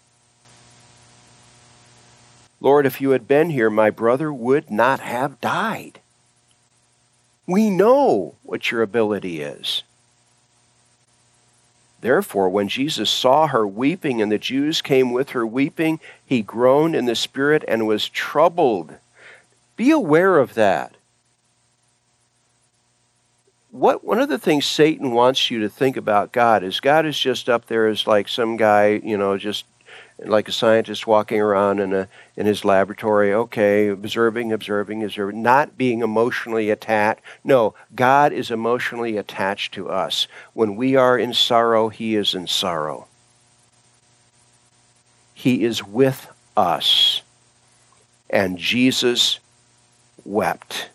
Lord, 2.62 2.86
if 2.86 3.02
you 3.02 3.10
had 3.10 3.28
been 3.28 3.50
here, 3.50 3.72
my 3.72 3.90
brother 3.90 4.32
would 4.32 4.70
not 4.70 5.00
have 5.00 5.42
died. 5.42 6.02
We 7.48 7.72
know 7.72 8.36
what 8.44 8.70
your 8.70 8.84
ability 8.84 9.42
is. 9.42 9.82
Therefore, 12.02 12.50
when 12.50 12.68
Jesus 12.68 13.10
saw 13.10 13.48
her 13.48 13.66
weeping 13.66 14.22
and 14.22 14.32
the 14.32 14.38
Jews 14.38 14.84
came 14.84 15.12
with 15.12 15.32
her 15.32 15.48
weeping, 15.48 16.00
he 16.24 16.44
groaned 16.44 16.96
in 16.96 17.06
the 17.06 17.16
spirit 17.16 17.66
and 17.68 17.88
was 17.88 18.08
troubled. 18.08 18.98
Be 19.76 19.92
aware 19.92 20.38
of 20.38 20.54
that. 20.54 20.96
What 23.72 24.06
one 24.06 24.20
of 24.20 24.30
the 24.30 24.40
things 24.40 24.66
Satan 24.66 25.12
wants 25.12 25.52
you 25.52 25.60
to 25.60 25.70
think 25.70 25.98
about 25.98 26.32
God 26.32 26.64
is 26.64 26.80
God 26.80 27.06
is 27.06 27.20
just 27.20 27.50
up 27.50 27.68
there 27.68 27.88
as 27.88 28.08
like 28.08 28.30
some 28.30 28.56
guy, 28.56 29.02
you 29.04 29.18
know, 29.18 29.38
just 29.38 29.66
like 30.20 30.48
a 30.48 30.54
scientist 30.54 31.06
walking 31.06 31.42
around 31.42 31.80
in 31.82 31.94
a 31.94 32.08
in 32.38 32.46
his 32.46 32.64
laboratory, 32.64 33.34
okay, 33.34 33.90
observing, 33.90 34.54
observing, 34.54 35.04
observing, 35.04 35.42
not 35.42 35.78
being 35.78 36.02
emotionally 36.02 36.70
attached. 36.70 37.22
No, 37.44 37.76
God 37.94 38.32
is 38.32 38.50
emotionally 38.50 39.18
attached 39.18 39.74
to 39.74 39.90
us. 39.90 40.28
When 40.54 40.78
we 40.78 40.96
are 40.96 41.18
in 41.18 41.34
sorrow, 41.34 41.90
he 41.90 42.16
is 42.16 42.34
in 42.34 42.48
sorrow. 42.48 43.08
He 45.34 45.66
is 45.66 45.84
with 45.84 46.30
us. 46.56 47.24
And 48.30 48.58
Jesus 48.58 49.40
wept. 50.26 50.90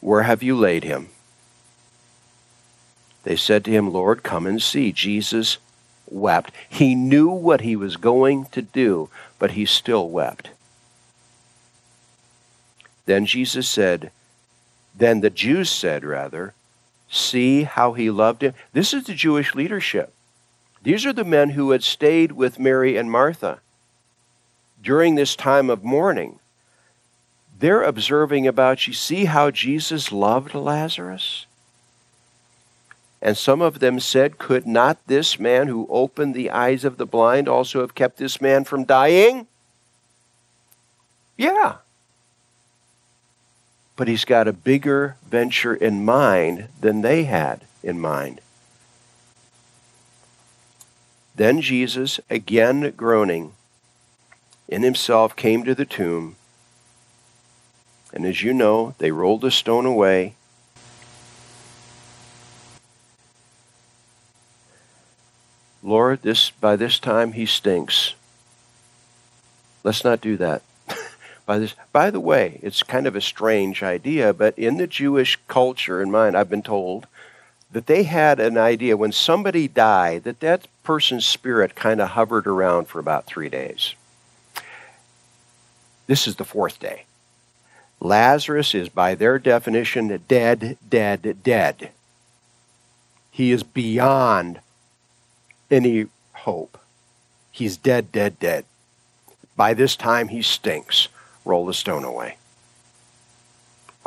Where 0.00 0.22
have 0.22 0.42
you 0.42 0.54
laid 0.56 0.84
him? 0.84 1.08
They 3.24 3.36
said 3.36 3.64
to 3.64 3.70
him, 3.70 3.92
Lord, 3.92 4.22
come 4.22 4.46
and 4.46 4.62
see. 4.62 4.92
Jesus 4.92 5.58
wept. 6.06 6.52
He 6.68 6.94
knew 6.94 7.28
what 7.28 7.62
he 7.62 7.74
was 7.74 7.96
going 7.96 8.46
to 8.46 8.62
do, 8.62 9.10
but 9.38 9.52
he 9.52 9.66
still 9.66 10.08
wept. 10.08 10.50
Then 13.06 13.26
Jesus 13.26 13.68
said, 13.68 14.10
Then 14.94 15.20
the 15.20 15.30
Jews 15.30 15.70
said, 15.70 16.04
rather, 16.04 16.54
See 17.10 17.62
how 17.62 17.94
he 17.94 18.10
loved 18.10 18.42
him. 18.42 18.52
This 18.72 18.92
is 18.92 19.04
the 19.04 19.14
Jewish 19.14 19.54
leadership. 19.54 20.12
These 20.82 21.06
are 21.06 21.12
the 21.12 21.24
men 21.24 21.50
who 21.50 21.70
had 21.70 21.82
stayed 21.82 22.32
with 22.32 22.58
Mary 22.58 22.96
and 22.96 23.10
Martha 23.10 23.60
during 24.82 25.14
this 25.14 25.36
time 25.36 25.70
of 25.70 25.84
mourning. 25.84 26.38
They're 27.58 27.82
observing 27.82 28.46
about 28.46 28.86
you. 28.86 28.92
See 28.92 29.24
how 29.24 29.50
Jesus 29.50 30.12
loved 30.12 30.54
Lazarus? 30.54 31.46
And 33.20 33.36
some 33.36 33.60
of 33.60 33.80
them 33.80 33.98
said, 33.98 34.38
Could 34.38 34.66
not 34.66 35.04
this 35.06 35.40
man 35.40 35.66
who 35.66 35.88
opened 35.90 36.34
the 36.34 36.50
eyes 36.50 36.84
of 36.84 36.98
the 36.98 37.06
blind 37.06 37.48
also 37.48 37.80
have 37.80 37.96
kept 37.96 38.16
this 38.16 38.40
man 38.40 38.62
from 38.62 38.84
dying? 38.84 39.48
Yeah. 41.36 41.76
But 43.96 44.06
he's 44.06 44.24
got 44.24 44.46
a 44.46 44.52
bigger 44.52 45.16
venture 45.28 45.74
in 45.74 46.04
mind 46.04 46.68
than 46.80 47.00
they 47.00 47.24
had 47.24 47.62
in 47.82 47.98
mind. 47.98 48.40
Then 51.34 51.60
Jesus, 51.60 52.20
again 52.30 52.92
groaning 52.96 53.52
in 54.68 54.82
himself, 54.82 55.34
came 55.34 55.64
to 55.64 55.74
the 55.74 55.86
tomb. 55.86 56.36
And 58.12 58.24
as 58.24 58.42
you 58.42 58.52
know, 58.52 58.94
they 58.98 59.10
rolled 59.10 59.40
the 59.40 59.50
stone 59.50 59.86
away. 59.86 60.34
Lord, 65.82 66.22
this 66.22 66.50
by 66.50 66.76
this 66.76 66.98
time 66.98 67.32
he 67.32 67.46
stinks. 67.46 68.14
Let's 69.84 70.04
not 70.04 70.20
do 70.20 70.36
that. 70.36 70.62
by 71.46 71.58
this 71.58 71.74
by 71.92 72.10
the 72.10 72.20
way, 72.20 72.58
it's 72.62 72.82
kind 72.82 73.06
of 73.06 73.16
a 73.16 73.20
strange 73.20 73.82
idea, 73.82 74.34
but 74.34 74.58
in 74.58 74.76
the 74.76 74.86
Jewish 74.86 75.38
culture 75.48 76.02
in 76.02 76.10
mind, 76.10 76.36
I've 76.36 76.50
been 76.50 76.62
told 76.62 77.06
that 77.70 77.86
they 77.86 78.02
had 78.02 78.40
an 78.40 78.58
idea 78.58 78.96
when 78.96 79.12
somebody 79.12 79.68
died 79.68 80.24
that 80.24 80.40
that 80.40 80.66
person's 80.82 81.26
spirit 81.26 81.74
kind 81.74 82.00
of 82.00 82.10
hovered 82.10 82.46
around 82.46 82.88
for 82.88 82.98
about 82.98 83.26
3 83.26 83.48
days. 83.48 83.94
This 86.08 86.26
is 86.26 86.36
the 86.36 86.44
fourth 86.44 86.80
day. 86.80 87.04
Lazarus 88.00 88.74
is, 88.74 88.88
by 88.88 89.14
their 89.14 89.38
definition, 89.38 90.24
dead, 90.26 90.78
dead, 90.88 91.42
dead. 91.44 91.90
He 93.30 93.52
is 93.52 93.62
beyond 93.62 94.60
any 95.70 96.06
hope. 96.32 96.78
He's 97.50 97.76
dead, 97.76 98.10
dead, 98.10 98.38
dead. 98.38 98.64
By 99.54 99.74
this 99.74 99.96
time, 99.96 100.28
he 100.28 100.40
stinks. 100.40 101.08
Roll 101.44 101.66
the 101.66 101.74
stone 101.74 102.04
away. 102.04 102.36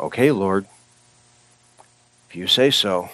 Okay, 0.00 0.32
Lord, 0.32 0.66
if 2.28 2.34
you 2.34 2.48
say 2.48 2.70
so. 2.70 3.10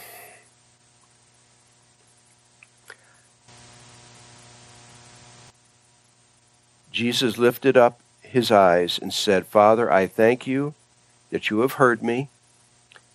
Jesus 6.91 7.37
lifted 7.37 7.77
up 7.77 8.01
his 8.29 8.51
eyes 8.51 8.99
and 9.01 9.13
said, 9.13 9.47
Father, 9.47 9.91
I 9.91 10.07
thank 10.07 10.47
you 10.47 10.75
that 11.31 11.51
you 11.51 11.61
have 11.61 11.73
heard 11.73 12.03
me, 12.03 12.29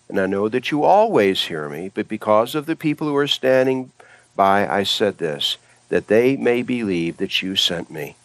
and 0.09 0.19
I 0.19 0.25
know 0.25 0.49
that 0.49 0.71
you 0.71 0.83
always 0.83 1.43
hear 1.43 1.69
me, 1.69 1.89
but 1.93 2.07
because 2.07 2.55
of 2.55 2.65
the 2.65 2.75
people 2.75 3.07
who 3.07 3.15
are 3.15 3.27
standing 3.27 3.91
by, 4.35 4.67
I 4.67 4.83
said 4.83 5.17
this, 5.17 5.57
that 5.89 6.07
they 6.07 6.35
may 6.35 6.61
believe 6.61 7.17
that 7.17 7.41
you 7.41 7.55
sent 7.55 7.89
me. 7.89 8.15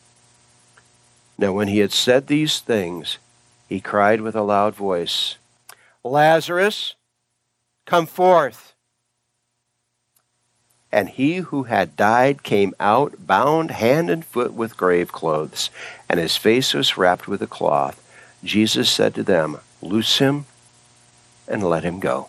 Now, 1.37 1.53
when 1.53 1.69
he 1.69 1.79
had 1.79 1.93
said 1.93 2.27
these 2.27 2.61
things, 2.61 3.19
he 3.69 3.81
cried 3.81 4.21
with 4.21 4.35
a 4.35 4.43
loud 4.43 4.75
voice, 4.75 5.37
Lazarus, 6.03 6.95
come 7.87 8.07
forth. 8.07 8.75
And 10.91 11.11
he 11.11 11.37
who 11.37 11.65
had 11.65 11.97
died 11.97 12.43
came 12.43 12.75
out, 12.81 13.27
bound 13.27 13.71
hand 13.71 14.09
and 14.09 14.25
foot 14.25 14.55
with 14.55 14.77
grave 14.77 15.13
clothes, 15.13 15.71
and 16.09 16.19
his 16.19 16.37
face 16.37 16.73
was 16.73 16.97
wrapped 16.97 17.29
with 17.29 17.43
a 17.43 17.47
cloth. 17.47 18.03
Jesus 18.43 18.91
said 18.91 19.15
to 19.15 19.23
them, 19.23 19.59
Loose 19.83 20.19
him 20.19 20.47
and 21.47 21.63
let 21.63 21.85
him 21.85 22.01
go. 22.01 22.29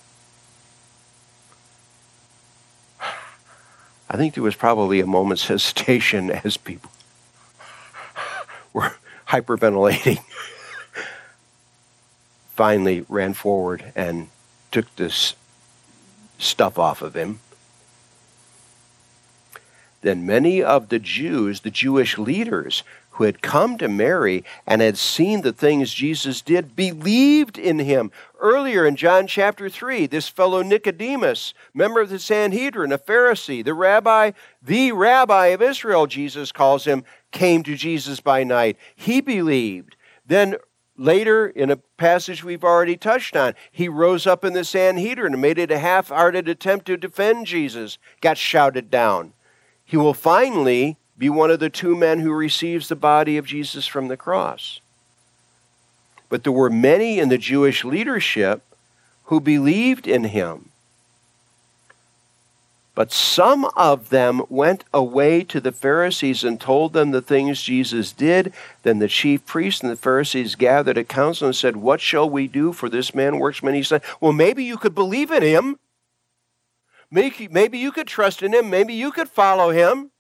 I 4.10 4.18
think 4.18 4.34
there 4.34 4.44
was 4.44 4.56
probably 4.56 5.00
a 5.00 5.06
moment's 5.06 5.48
hesitation 5.48 6.30
as 6.44 6.58
people 6.58 6.92
were 8.74 8.96
hyperventilating. 9.30 10.20
Finally, 12.56 13.06
ran 13.08 13.34
forward 13.34 13.94
and 13.96 14.28
took 14.72 14.94
this 14.98 15.36
stuff 16.38 16.78
off 16.78 17.02
of 17.02 17.16
him 17.16 17.40
Then 20.02 20.26
many 20.26 20.64
of 20.64 20.90
the 20.90 21.00
Jews, 21.00 21.62
the 21.62 21.72
Jewish 21.72 22.18
leaders 22.18 22.84
who 23.20 23.26
had 23.26 23.42
come 23.42 23.78
to 23.78 23.90
Mary 23.90 24.46
and 24.66 24.82
had 24.82 24.98
seen 24.98 25.42
the 25.42 25.52
things 25.52 25.94
Jesus 25.94 26.42
did, 26.42 26.74
believed 26.74 27.58
in 27.58 27.80
him. 27.80 28.12
Earlier 28.40 28.86
in 28.86 28.96
John 28.96 29.28
chapter 29.28 29.68
3, 29.68 30.06
this 30.06 30.30
fellow 30.30 30.62
Nicodemus, 30.62 31.54
member 31.74 32.00
of 32.00 32.08
the 32.08 32.18
Sanhedrin, 32.18 32.94
a 32.94 32.98
Pharisee, 32.98 33.62
the 33.62 33.74
rabbi, 33.74 34.32
the 34.64 34.94
rabbi 34.94 35.48
of 35.48 35.62
Israel, 35.62 36.08
Jesus 36.08 36.54
calls 36.54 36.86
him, 36.86 37.04
came 37.34 37.62
to 37.64 37.76
Jesus 37.76 38.22
by 38.22 38.46
night. 38.46 38.78
He 38.96 39.20
believed. 39.20 39.98
Then 40.26 40.56
later, 40.96 41.46
in 41.46 41.70
a 41.70 41.76
passage 41.76 42.42
we've 42.42 42.64
already 42.64 42.96
touched 42.96 43.36
on, 43.36 43.54
he 43.70 43.90
rose 43.90 44.26
up 44.26 44.46
in 44.46 44.54
the 44.54 44.64
Sanhedrin 44.64 45.34
and 45.34 45.42
made 45.42 45.58
it 45.58 45.72
a 45.72 45.80
half 45.80 46.08
hearted 46.08 46.48
attempt 46.48 46.86
to 46.86 46.96
defend 46.96 47.48
Jesus, 47.48 47.98
got 48.22 48.38
shouted 48.38 48.90
down. 48.90 49.34
He 49.90 49.98
will 49.98 50.14
finally 50.14 50.98
be 51.18 51.32
one 51.32 51.50
of 51.50 51.60
the 51.60 51.72
two 51.72 51.96
men 51.96 52.20
who 52.20 52.32
receives 52.32 52.88
the 52.88 52.96
body 52.96 53.38
of 53.38 53.48
Jesus 53.48 53.88
from 53.88 54.08
the 54.08 54.16
cross. 54.16 54.82
But 56.30 56.44
there 56.44 56.54
were 56.54 56.70
many 56.70 57.18
in 57.18 57.30
the 57.30 57.40
Jewish 57.40 57.84
leadership 57.84 58.62
who 59.24 59.40
believed 59.42 60.06
in 60.06 60.26
him. 60.26 60.70
But 62.94 63.12
some 63.12 63.66
of 63.76 64.10
them 64.10 64.44
went 64.48 64.84
away 64.94 65.44
to 65.46 65.60
the 65.60 65.72
Pharisees 65.72 66.44
and 66.44 66.62
told 66.62 66.94
them 66.94 67.10
the 67.10 67.20
things 67.20 67.64
Jesus 67.64 68.12
did. 68.12 68.54
Then 68.84 69.00
the 69.00 69.08
chief 69.08 69.44
priests 69.48 69.82
and 69.82 69.92
the 69.92 69.96
Pharisees 69.96 70.54
gathered 70.54 71.00
a 71.00 71.04
council 71.04 71.48
and 71.48 71.56
said, 71.56 71.78
What 71.78 72.00
shall 72.00 72.30
we 72.30 72.48
do? 72.48 72.74
For 72.74 72.90
this 72.90 73.16
man 73.16 73.40
works 73.40 73.64
many 73.64 73.82
signs. 73.82 74.04
Well, 74.22 74.34
maybe 74.34 74.64
you 74.64 74.78
could 74.78 74.94
believe 74.94 75.32
in 75.32 75.42
him. 75.42 75.80
Maybe, 77.12 77.78
you 77.78 77.92
could 77.92 78.08
trust 78.08 78.44
in 78.44 78.54
him. 78.54 78.70
Maybe 78.70 78.94
you 78.94 79.12
could 79.12 79.30
follow 79.30 79.72
him. 79.72 80.12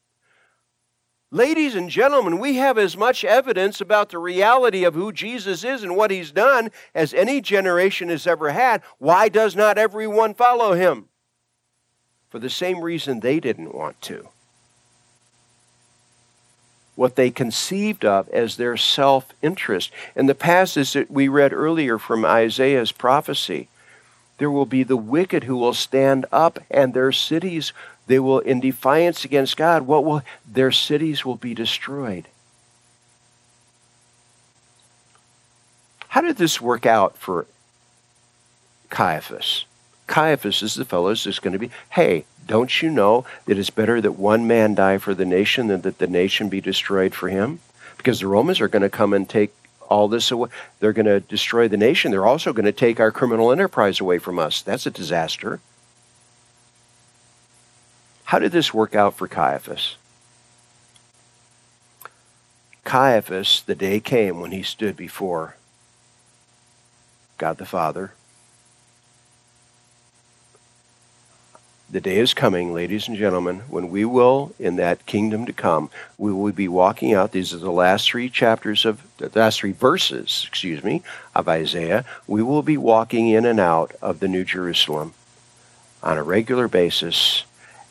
Ladies 1.31 1.75
and 1.75 1.89
gentlemen, 1.89 2.39
we 2.39 2.55
have 2.55 2.79
as 2.79 2.97
much 2.97 3.23
evidence 3.23 3.79
about 3.79 4.09
the 4.09 4.17
reality 4.17 4.83
of 4.83 4.95
who 4.95 5.11
Jesus 5.11 5.63
is 5.63 5.83
and 5.83 5.95
what 5.95 6.09
he's 6.09 6.31
done 6.31 6.71
as 6.95 7.13
any 7.13 7.39
generation 7.39 8.09
has 8.09 8.25
ever 8.25 8.49
had. 8.49 8.81
Why 8.97 9.29
does 9.29 9.55
not 9.55 9.77
everyone 9.77 10.33
follow 10.33 10.73
him? 10.73 11.05
For 12.31 12.39
the 12.39 12.49
same 12.49 12.81
reason 12.81 13.19
they 13.19 13.39
didn't 13.39 13.75
want 13.75 14.01
to. 14.03 14.27
What 16.95 17.15
they 17.15 17.29
conceived 17.29 18.03
of 18.03 18.27
as 18.29 18.57
their 18.57 18.75
self 18.75 19.31
interest. 19.43 19.91
In 20.15 20.25
the 20.25 20.35
passage 20.35 20.93
that 20.93 21.11
we 21.11 21.27
read 21.27 21.53
earlier 21.53 21.99
from 21.99 22.25
Isaiah's 22.25 22.91
prophecy, 22.91 23.69
there 24.39 24.49
will 24.49 24.65
be 24.65 24.83
the 24.83 24.97
wicked 24.97 25.43
who 25.43 25.55
will 25.55 25.73
stand 25.73 26.25
up, 26.31 26.59
and 26.71 26.93
their 26.93 27.11
cities 27.11 27.71
they 28.07 28.17
will, 28.17 28.39
in 28.39 28.59
defiance 28.59 29.23
against 29.23 29.55
God, 29.55 29.83
what 29.83 30.03
will 30.03 30.23
their 30.51 30.71
cities 30.71 31.23
will 31.23 31.35
be 31.35 31.53
destroyed. 31.53 32.25
How 36.07 36.21
did 36.21 36.37
this 36.37 36.59
work 36.59 36.87
out 36.87 37.17
for 37.17 37.45
Caiaphas? 38.89 39.65
Caiaphas 40.07 40.63
is 40.63 40.73
the 40.73 40.85
fellow 40.85 41.13
that's 41.13 41.37
going 41.37 41.53
to 41.53 41.59
be, 41.59 41.69
hey, 41.91 42.25
don't 42.47 42.81
you 42.81 42.89
know 42.89 43.25
that 43.45 43.59
it's 43.59 43.69
better 43.69 44.01
that 44.01 44.13
one 44.13 44.47
man 44.47 44.73
die 44.73 44.97
for 44.97 45.13
the 45.13 45.23
nation 45.23 45.67
than 45.67 45.81
that 45.81 45.99
the 45.99 46.07
nation 46.07 46.49
be 46.49 46.59
destroyed 46.59 47.13
for 47.13 47.29
him? 47.29 47.59
Because 47.97 48.21
the 48.21 48.27
Romans 48.27 48.59
are 48.59 48.67
going 48.67 48.81
to 48.81 48.89
come 48.89 49.13
and 49.13 49.29
take 49.29 49.53
all 49.89 50.07
this 50.07 50.31
away. 50.31 50.49
They're 50.79 50.93
going 50.93 51.05
to 51.07 51.19
destroy 51.19 51.67
the 51.67 51.77
nation. 51.77 52.11
They're 52.11 52.25
also 52.25 52.53
going 52.53 52.65
to 52.65 52.71
take 52.71 52.99
our 52.99 53.11
criminal 53.11 53.51
enterprise 53.51 53.99
away 53.99 54.19
from 54.19 54.39
us. 54.39 54.61
That's 54.61 54.85
a 54.85 54.91
disaster. 54.91 55.59
How 58.25 58.39
did 58.39 58.51
this 58.51 58.73
work 58.73 58.95
out 58.95 59.15
for 59.15 59.27
Caiaphas? 59.27 59.97
Caiaphas, 62.83 63.63
the 63.65 63.75
day 63.75 63.99
came 63.99 64.39
when 64.39 64.51
he 64.51 64.63
stood 64.63 64.95
before 64.95 65.55
God 67.37 67.57
the 67.57 67.65
Father. 67.65 68.13
The 71.91 72.01
day 72.01 72.17
is 72.19 72.35
coming, 72.35 72.71
ladies 72.71 73.07
and 73.07 73.17
gentlemen, 73.17 73.61
when 73.67 73.89
we 73.89 74.05
will, 74.05 74.53
in 74.59 74.75
that 74.75 75.07
kingdom 75.07 75.47
to 75.47 75.53
come, 75.53 75.89
we 76.19 76.31
will 76.31 76.51
be 76.51 76.67
walking 76.67 77.15
out. 77.15 77.31
These 77.31 77.51
are 77.51 77.57
the 77.57 77.71
last 77.71 78.11
three 78.11 78.29
chapters 78.29 78.85
of 78.85 79.01
the 79.17 79.31
last 79.33 79.61
three 79.61 79.71
verses, 79.71 80.45
excuse 80.47 80.83
me, 80.83 81.01
of 81.33 81.49
Isaiah. 81.49 82.05
We 82.27 82.43
will 82.43 82.61
be 82.61 82.77
walking 82.77 83.29
in 83.29 83.43
and 83.43 83.59
out 83.59 83.95
of 84.03 84.19
the 84.19 84.27
New 84.27 84.43
Jerusalem 84.43 85.13
on 86.03 86.19
a 86.19 86.23
regular 86.23 86.67
basis 86.67 87.45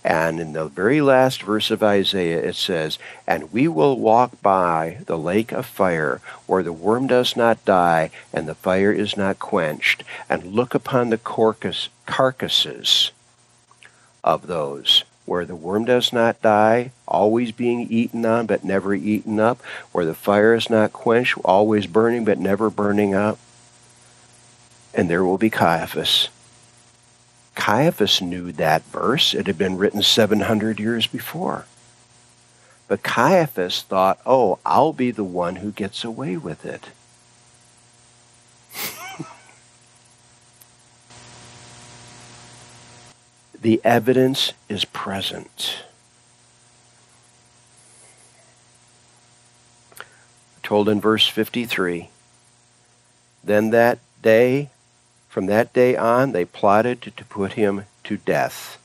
and 0.04 0.40
in 0.40 0.52
the 0.52 0.66
very 0.66 1.00
last 1.00 1.42
verse 1.42 1.70
of 1.70 1.82
Isaiah, 1.82 2.40
it 2.40 2.54
says, 2.54 2.98
And 3.26 3.52
we 3.52 3.66
will 3.66 3.98
walk 3.98 4.40
by 4.40 4.98
the 5.06 5.18
lake 5.18 5.52
of 5.52 5.66
fire, 5.66 6.20
where 6.46 6.62
the 6.62 6.72
worm 6.72 7.08
does 7.08 7.36
not 7.36 7.64
die, 7.64 8.10
and 8.32 8.48
the 8.48 8.54
fire 8.54 8.92
is 8.92 9.16
not 9.16 9.38
quenched, 9.38 10.04
and 10.30 10.54
look 10.54 10.74
upon 10.74 11.10
the 11.10 11.18
carcass, 11.18 11.88
carcasses 12.06 13.10
of 14.28 14.46
those, 14.46 15.04
where 15.24 15.46
the 15.46 15.56
worm 15.56 15.86
does 15.86 16.12
not 16.12 16.42
die, 16.42 16.92
always 17.06 17.50
being 17.50 17.80
eaten 17.90 18.26
on, 18.26 18.46
but 18.46 18.62
never 18.62 18.94
eaten 18.94 19.40
up, 19.40 19.60
where 19.90 20.04
the 20.04 20.14
fire 20.14 20.54
is 20.54 20.68
not 20.68 20.92
quenched, 20.92 21.38
always 21.44 21.86
burning, 21.86 22.26
but 22.26 22.38
never 22.38 22.68
burning 22.68 23.14
up. 23.14 23.38
And 24.94 25.08
there 25.08 25.24
will 25.24 25.38
be 25.38 25.50
Caiaphas 25.50 26.28
Caiaphas 27.54 28.22
knew 28.22 28.52
that 28.52 28.84
verse. 28.84 29.34
It 29.34 29.48
had 29.48 29.58
been 29.58 29.78
written 29.78 30.00
700 30.00 30.78
years 30.78 31.08
before. 31.08 31.66
But 32.86 33.02
Caiaphas 33.02 33.82
thought, 33.82 34.20
oh, 34.24 34.60
I'll 34.64 34.92
be 34.92 35.10
the 35.10 35.24
one 35.24 35.56
who 35.56 35.72
gets 35.72 36.04
away 36.04 36.36
with 36.36 36.64
it. 36.64 36.90
The 43.60 43.80
evidence 43.84 44.52
is 44.68 44.84
present. 44.84 45.84
Told 50.62 50.88
in 50.88 51.00
verse 51.00 51.26
53 51.26 52.10
Then 53.42 53.70
that 53.70 53.98
day 54.22 54.70
from 55.28 55.46
that 55.46 55.72
day 55.72 55.94
on, 55.94 56.32
they 56.32 56.44
plotted 56.44 57.02
to 57.02 57.24
put 57.24 57.52
him 57.52 57.84
to 58.02 58.16
death. 58.16 58.78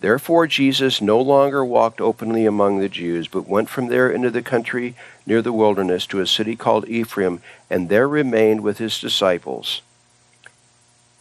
Therefore, 0.00 0.46
Jesus 0.46 1.02
no 1.02 1.20
longer 1.20 1.64
walked 1.64 2.00
openly 2.00 2.46
among 2.46 2.78
the 2.78 2.88
Jews, 2.88 3.28
but 3.28 3.46
went 3.46 3.68
from 3.68 3.88
there 3.88 4.10
into 4.10 4.30
the 4.30 4.42
country 4.42 4.96
near 5.26 5.42
the 5.42 5.52
wilderness 5.52 6.06
to 6.06 6.20
a 6.20 6.26
city 6.26 6.56
called 6.56 6.88
Ephraim, 6.88 7.40
and 7.68 7.88
there 7.88 8.08
remained 8.08 8.62
with 8.62 8.78
his 8.78 8.98
disciples. 8.98 9.82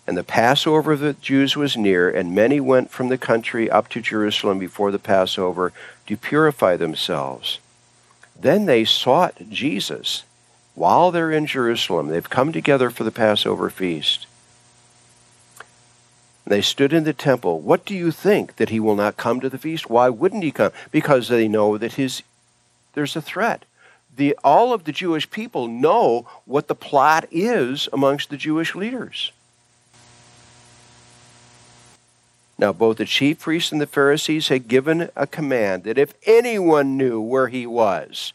And 0.07 0.17
the 0.17 0.23
Passover 0.23 0.93
of 0.93 0.99
the 0.99 1.13
Jews 1.13 1.55
was 1.55 1.77
near, 1.77 2.09
and 2.09 2.35
many 2.35 2.59
went 2.59 2.89
from 2.89 3.09
the 3.09 3.17
country 3.17 3.69
up 3.69 3.87
to 3.89 4.01
Jerusalem 4.01 4.59
before 4.59 4.91
the 4.91 4.99
Passover 4.99 5.71
to 6.07 6.17
purify 6.17 6.75
themselves. 6.75 7.59
Then 8.39 8.65
they 8.65 8.83
sought 8.83 9.49
Jesus 9.49 10.23
while 10.73 11.11
they're 11.11 11.31
in 11.31 11.45
Jerusalem. 11.45 12.07
They've 12.07 12.29
come 12.29 12.51
together 12.51 12.89
for 12.89 13.03
the 13.03 13.11
Passover 13.11 13.69
feast. 13.69 14.25
They 16.45 16.61
stood 16.61 16.91
in 16.91 17.03
the 17.03 17.13
temple. 17.13 17.61
What 17.61 17.85
do 17.85 17.95
you 17.95 18.11
think 18.11 18.55
that 18.55 18.69
he 18.69 18.79
will 18.79 18.95
not 18.95 19.15
come 19.15 19.39
to 19.39 19.49
the 19.49 19.59
feast? 19.59 19.89
Why 19.89 20.09
wouldn't 20.09 20.43
he 20.43 20.51
come? 20.51 20.71
Because 20.91 21.27
they 21.27 21.47
know 21.47 21.77
that 21.77 21.93
his 21.93 22.23
there's 22.93 23.15
a 23.15 23.21
threat. 23.21 23.65
The, 24.13 24.37
all 24.43 24.73
of 24.73 24.83
the 24.83 24.91
Jewish 24.91 25.29
people 25.29 25.67
know 25.67 26.27
what 26.45 26.67
the 26.67 26.75
plot 26.75 27.25
is 27.31 27.87
amongst 27.93 28.29
the 28.29 28.37
Jewish 28.37 28.75
leaders. 28.75 29.31
Now, 32.62 32.71
both 32.71 32.98
the 32.98 33.06
chief 33.06 33.40
priests 33.40 33.71
and 33.71 33.81
the 33.81 33.88
Pharisees 33.88 34.50
had 34.50 34.67
given 34.67 35.10
a 35.15 35.25
command 35.25 35.83
that 35.83 35.98
if 35.98 36.13
anyone 36.27 36.96
knew 36.96 37.19
where 37.19 37.48
he 37.48 37.65
was, 37.65 38.33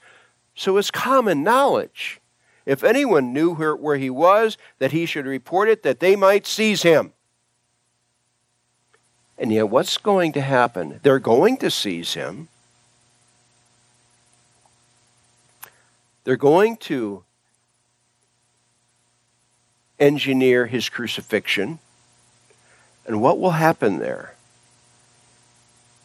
so 0.57 0.77
it's 0.77 0.91
common 0.91 1.45
knowledge 1.45 2.21
if 2.67 2.83
anyone 2.83 3.33
knew 3.33 3.55
where, 3.55 3.77
where 3.77 3.97
he 3.97 4.11
was, 4.11 4.59
that 4.81 4.91
he 4.91 5.07
should 5.07 5.25
report 5.25 5.69
it, 5.69 5.85
that 5.85 6.01
they 6.01 6.17
might 6.17 6.47
seize 6.47 6.83
him. 6.83 7.13
And 9.39 9.53
yet, 9.53 9.69
what's 9.69 9.97
going 9.99 10.33
to 10.33 10.41
happen? 10.41 10.99
They're 11.05 11.21
going 11.21 11.59
to 11.59 11.71
seize 11.71 12.15
him. 12.15 12.49
They're 16.25 16.37
going 16.37 16.77
to 16.79 17.23
engineer 20.01 20.67
his 20.67 20.89
crucifixion. 20.89 21.79
And 23.07 23.21
what 23.21 23.39
will 23.39 23.53
happen 23.53 23.99
there? 23.99 24.35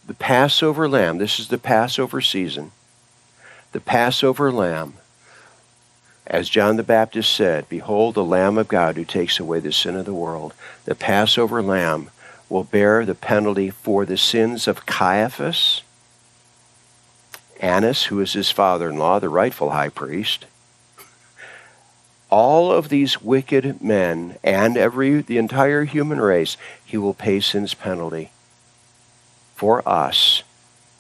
The 0.08 0.14
Passover 0.14 0.88
lamb, 0.88 1.18
this 1.18 1.40
is 1.40 1.48
the 1.48 1.58
Passover 1.58 2.22
season. 2.22 2.72
The 3.72 3.80
Passover 3.80 4.52
lamb 4.52 4.94
as 6.32 6.50
John 6.50 6.78
the 6.78 6.84
Baptist 6.84 7.34
said, 7.34 7.68
Behold 7.68 8.16
the 8.16 8.24
Lamb 8.24 8.58
of 8.58 8.70
God 8.70 8.96
who 8.96 9.04
takes 9.04 9.38
away 9.38 9.60
the 9.60 9.74
sin 9.74 9.98
of 9.98 10.06
the 10.06 10.14
world. 10.14 10.54
The 10.86 10.96
Passover 10.96 11.62
lamb 11.62 12.10
will 12.48 12.64
bear 12.64 13.06
the 13.06 13.16
penalty 13.16 13.70
for 13.70 14.06
the 14.06 14.18
sins 14.18 14.68
of 14.68 14.86
Caiaphas, 14.86 15.84
Annas, 17.60 18.06
who 18.06 18.20
is 18.22 18.34
his 18.34 18.50
father 18.50 18.90
in 18.90 18.98
law, 18.98 19.20
the 19.20 19.30
rightful 19.30 19.72
high 19.72 19.90
priest, 19.90 20.46
all 22.32 22.72
of 22.72 22.90
these 22.90 23.22
wicked 23.22 23.82
men 23.82 24.38
and 24.44 24.78
every 24.78 25.22
the 25.22 25.38
entire 25.38 25.84
human 25.84 26.20
race, 26.20 26.58
he 26.84 26.98
will 26.98 27.14
pay 27.14 27.40
sin's 27.40 27.74
penalty 27.74 28.32
for 29.56 29.88
us. 29.88 30.42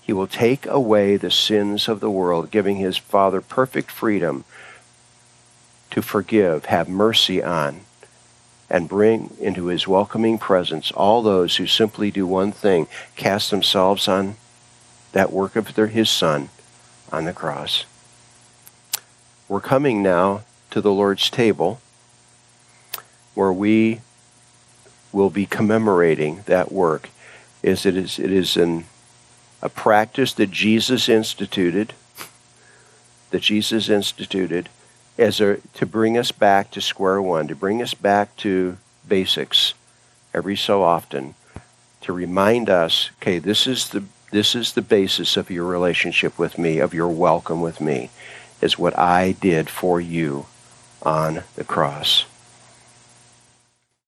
He 0.01 0.13
will 0.13 0.27
take 0.27 0.65
away 0.65 1.15
the 1.15 1.31
sins 1.31 1.87
of 1.87 2.01
the 2.01 2.11
world, 2.11 2.51
giving 2.51 2.75
his 2.75 2.97
Father 2.97 3.39
perfect 3.39 3.89
freedom 3.89 4.43
to 5.89 6.01
forgive, 6.01 6.65
have 6.65 6.89
mercy 6.89 7.41
on, 7.41 7.81
and 8.69 8.89
bring 8.89 9.35
into 9.39 9.67
his 9.67 9.87
welcoming 9.87 10.37
presence 10.37 10.91
all 10.91 11.21
those 11.21 11.57
who 11.57 11.65
simply 11.65 12.11
do 12.11 12.27
one 12.27 12.51
thing 12.51 12.87
cast 13.15 13.51
themselves 13.51 14.07
on 14.07 14.35
that 15.13 15.31
work 15.31 15.55
of 15.55 15.75
their, 15.75 15.87
his 15.87 16.09
Son 16.09 16.49
on 17.11 17.25
the 17.25 17.33
cross. 17.33 17.85
We're 19.47 19.59
coming 19.59 20.01
now 20.01 20.43
to 20.71 20.81
the 20.81 20.91
Lord's 20.91 21.29
table 21.29 21.79
where 23.35 23.53
we 23.53 24.01
will 25.11 25.29
be 25.29 25.45
commemorating 25.45 26.43
that 26.45 26.71
work. 26.71 27.09
Is 27.61 27.85
it 27.85 27.95
is 27.95 28.17
it 28.17 28.31
is 28.31 28.57
an, 28.57 28.85
a 29.61 29.69
practice 29.69 30.33
that 30.33 30.51
Jesus 30.51 31.07
instituted, 31.07 31.93
that 33.29 33.41
Jesus 33.41 33.89
instituted 33.89 34.69
as 35.17 35.39
a 35.39 35.57
to 35.73 35.85
bring 35.85 36.17
us 36.17 36.31
back 36.31 36.71
to 36.71 36.81
square 36.81 37.21
one, 37.21 37.47
to 37.47 37.55
bring 37.55 37.81
us 37.81 37.93
back 37.93 38.35
to 38.37 38.77
basics 39.07 39.73
every 40.33 40.55
so 40.55 40.81
often, 40.81 41.35
to 42.01 42.13
remind 42.13 42.69
us, 42.69 43.11
okay, 43.21 43.37
this 43.37 43.67
is 43.67 43.89
the 43.89 44.03
this 44.31 44.55
is 44.55 44.73
the 44.73 44.81
basis 44.81 45.35
of 45.35 45.51
your 45.51 45.65
relationship 45.65 46.39
with 46.39 46.57
me, 46.57 46.79
of 46.79 46.93
your 46.93 47.09
welcome 47.09 47.59
with 47.59 47.81
me, 47.81 48.09
is 48.61 48.79
what 48.79 48.97
I 48.97 49.33
did 49.33 49.69
for 49.69 49.99
you 49.99 50.45
on 51.03 51.43
the 51.55 51.63
cross. 51.63 52.25